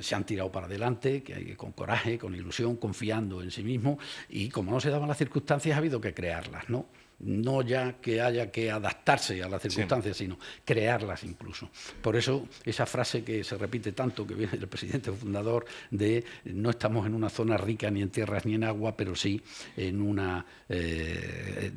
se 0.00 0.14
han 0.14 0.24
tirado 0.24 0.52
para 0.52 0.66
adelante, 0.66 1.24
que 1.24 1.56
con 1.56 1.72
coraje, 1.72 2.16
con 2.16 2.34
ilusión, 2.34 2.76
confiando 2.76 3.42
en 3.42 3.50
sí 3.50 3.64
mismos, 3.64 3.98
y 4.28 4.48
como 4.50 4.70
no 4.70 4.78
se 4.78 4.90
daban 4.90 5.08
las 5.08 5.18
circunstancias, 5.18 5.74
ha 5.74 5.78
habido 5.78 6.00
que 6.00 6.14
crear 6.14 6.27
crearlas, 6.28 6.68
¿no? 6.68 6.84
No 7.20 7.62
ya 7.62 7.94
que 8.00 8.20
haya 8.20 8.50
que 8.50 8.70
adaptarse 8.70 9.42
a 9.42 9.48
las 9.48 9.62
circunstancias, 9.62 10.16
sino 10.16 10.38
crearlas 10.64 11.24
incluso. 11.24 11.70
Por 12.00 12.16
eso 12.16 12.48
esa 12.64 12.86
frase 12.86 13.24
que 13.24 13.42
se 13.42 13.56
repite 13.56 13.92
tanto, 13.92 14.26
que 14.26 14.34
viene 14.34 14.52
del 14.52 14.68
presidente 14.68 15.10
fundador, 15.12 15.64
de 15.90 16.24
no 16.44 16.70
estamos 16.70 17.06
en 17.06 17.14
una 17.14 17.28
zona 17.28 17.56
rica 17.56 17.90
ni 17.90 18.02
en 18.02 18.10
tierras 18.10 18.46
ni 18.46 18.54
en 18.54 18.64
agua, 18.64 18.96
pero 18.96 19.14
sí 19.14 19.42
en 19.76 20.00
una... 20.00 20.44
Eh, 20.68 21.72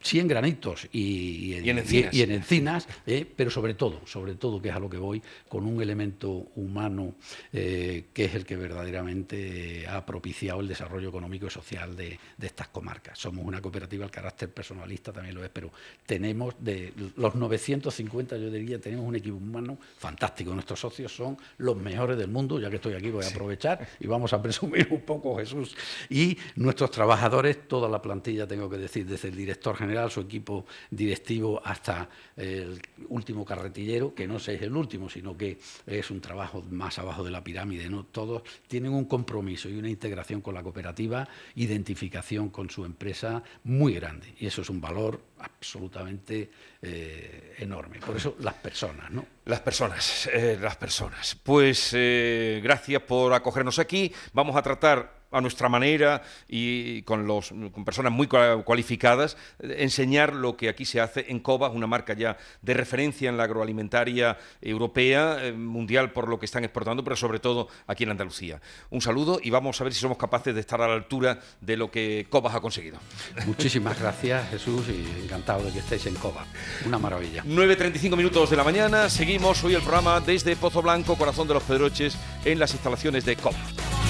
sí 0.00 0.18
en 0.18 0.28
granitos 0.28 0.88
y, 0.92 1.54
en, 1.54 2.32
encinas, 2.32 2.88
eh, 3.06 3.26
pero 3.36 3.50
sobre 3.50 3.74
todo, 3.74 4.06
sobre 4.06 4.34
todo, 4.34 4.60
que 4.60 4.70
es 4.70 4.74
a 4.74 4.80
lo 4.80 4.88
que 4.88 4.96
voy, 4.96 5.22
con 5.48 5.66
un 5.66 5.80
elemento 5.82 6.30
humano 6.56 7.14
eh, 7.52 8.06
que 8.12 8.24
es 8.24 8.34
el 8.34 8.44
que 8.44 8.56
verdaderamente 8.56 9.86
ha 9.86 10.04
propiciado 10.06 10.60
el 10.60 10.68
desarrollo 10.68 11.10
económico 11.10 11.46
y 11.46 11.50
social 11.50 11.94
de, 11.96 12.18
de 12.36 12.46
estas 12.46 12.68
comarcas. 12.68 13.18
Somos 13.18 13.44
una 13.44 13.60
cooperativa 13.60 14.04
al 14.04 14.10
carácter 14.10 14.50
personal 14.50 14.79
lista 14.86 15.12
también 15.12 15.34
lo 15.34 15.44
es, 15.44 15.50
pero 15.50 15.70
tenemos 16.06 16.54
de 16.58 16.92
los 17.16 17.34
950, 17.34 18.36
yo 18.36 18.50
diría, 18.50 18.80
tenemos 18.80 19.06
un 19.06 19.16
equipo 19.16 19.36
humano 19.36 19.78
fantástico. 19.98 20.52
Nuestros 20.54 20.80
socios 20.80 21.14
son 21.14 21.36
los 21.58 21.76
mejores 21.76 22.16
del 22.16 22.28
mundo, 22.28 22.58
ya 22.58 22.70
que 22.70 22.76
estoy 22.76 22.94
aquí 22.94 23.10
voy 23.10 23.24
a 23.24 23.28
aprovechar 23.28 23.86
y 23.98 24.06
vamos 24.06 24.32
a 24.32 24.42
presumir 24.42 24.88
un 24.90 25.02
poco, 25.02 25.36
Jesús. 25.36 25.76
Y 26.08 26.36
nuestros 26.56 26.90
trabajadores, 26.90 27.68
toda 27.68 27.88
la 27.88 28.00
plantilla, 28.00 28.46
tengo 28.46 28.68
que 28.68 28.78
decir, 28.78 29.06
desde 29.06 29.28
el 29.28 29.36
director 29.36 29.76
general, 29.76 30.10
su 30.10 30.20
equipo 30.20 30.66
directivo, 30.90 31.60
hasta 31.64 32.08
el 32.36 32.80
último 33.08 33.44
carretillero, 33.44 34.14
que 34.14 34.26
no 34.26 34.38
sé 34.38 34.54
es 34.54 34.62
el 34.62 34.74
último, 34.74 35.08
sino 35.08 35.36
que 35.36 35.58
es 35.86 36.10
un 36.10 36.20
trabajo 36.20 36.64
más 36.70 36.98
abajo 36.98 37.22
de 37.22 37.30
la 37.30 37.44
pirámide, 37.44 37.88
¿no? 37.88 38.04
Todos 38.04 38.42
tienen 38.66 38.92
un 38.92 39.04
compromiso 39.04 39.68
y 39.68 39.76
una 39.76 39.88
integración 39.88 40.40
con 40.40 40.54
la 40.54 40.62
cooperativa, 40.62 41.28
identificación 41.54 42.50
con 42.50 42.70
su 42.70 42.84
empresa 42.84 43.42
muy 43.64 43.94
grande. 43.94 44.34
Y 44.38 44.46
eso 44.46 44.62
es 44.62 44.69
un 44.70 44.80
valor 44.80 45.20
absolutamente 45.38 46.50
eh, 46.82 47.56
enorme. 47.58 47.98
Por 47.98 48.16
eso 48.16 48.36
las 48.40 48.54
personas, 48.54 49.10
¿no? 49.10 49.24
Las 49.44 49.60
personas, 49.60 50.28
eh, 50.32 50.58
las 50.60 50.76
personas. 50.76 51.36
Pues 51.42 51.90
eh, 51.92 52.60
gracias 52.62 53.02
por 53.02 53.32
acogernos 53.32 53.78
aquí. 53.78 54.12
Vamos 54.32 54.56
a 54.56 54.62
tratar 54.62 55.19
a 55.30 55.40
nuestra 55.40 55.68
manera 55.68 56.22
y 56.48 57.02
con, 57.02 57.26
los, 57.26 57.50
con 57.72 57.84
personas 57.84 58.12
muy 58.12 58.26
cualificadas, 58.26 59.36
enseñar 59.60 60.34
lo 60.34 60.56
que 60.56 60.68
aquí 60.68 60.84
se 60.84 61.00
hace 61.00 61.26
en 61.28 61.40
Cobas, 61.40 61.72
una 61.74 61.86
marca 61.86 62.14
ya 62.14 62.36
de 62.62 62.74
referencia 62.74 63.28
en 63.28 63.36
la 63.36 63.44
agroalimentaria 63.44 64.38
europea, 64.60 65.38
eh, 65.40 65.52
mundial 65.52 66.12
por 66.12 66.28
lo 66.28 66.38
que 66.38 66.46
están 66.46 66.64
exportando, 66.64 67.04
pero 67.04 67.16
sobre 67.16 67.38
todo 67.38 67.68
aquí 67.86 68.04
en 68.04 68.10
Andalucía. 68.10 68.60
Un 68.90 69.00
saludo 69.00 69.40
y 69.42 69.50
vamos 69.50 69.80
a 69.80 69.84
ver 69.84 69.92
si 69.92 70.00
somos 70.00 70.18
capaces 70.18 70.54
de 70.54 70.60
estar 70.60 70.80
a 70.80 70.88
la 70.88 70.94
altura 70.94 71.38
de 71.60 71.76
lo 71.76 71.90
que 71.90 72.26
Cobas 72.28 72.54
ha 72.54 72.60
conseguido. 72.60 72.98
Muchísimas 73.46 73.98
gracias 73.98 74.50
Jesús 74.50 74.86
y 74.88 75.24
encantado 75.24 75.64
de 75.64 75.72
que 75.72 75.78
estéis 75.78 76.06
en 76.06 76.14
Cobas. 76.14 76.46
Una 76.86 76.98
maravilla. 76.98 77.44
9.35 77.44 78.16
minutos 78.16 78.50
de 78.50 78.56
la 78.56 78.64
mañana, 78.64 79.08
seguimos 79.08 79.62
hoy 79.64 79.74
el 79.74 79.82
programa 79.82 80.20
desde 80.20 80.56
Pozo 80.56 80.82
Blanco, 80.82 81.16
corazón 81.16 81.48
de 81.48 81.54
los 81.54 81.62
Pedroches, 81.62 82.16
en 82.44 82.58
las 82.58 82.72
instalaciones 82.72 83.24
de 83.24 83.36
Cobas. 83.36 84.09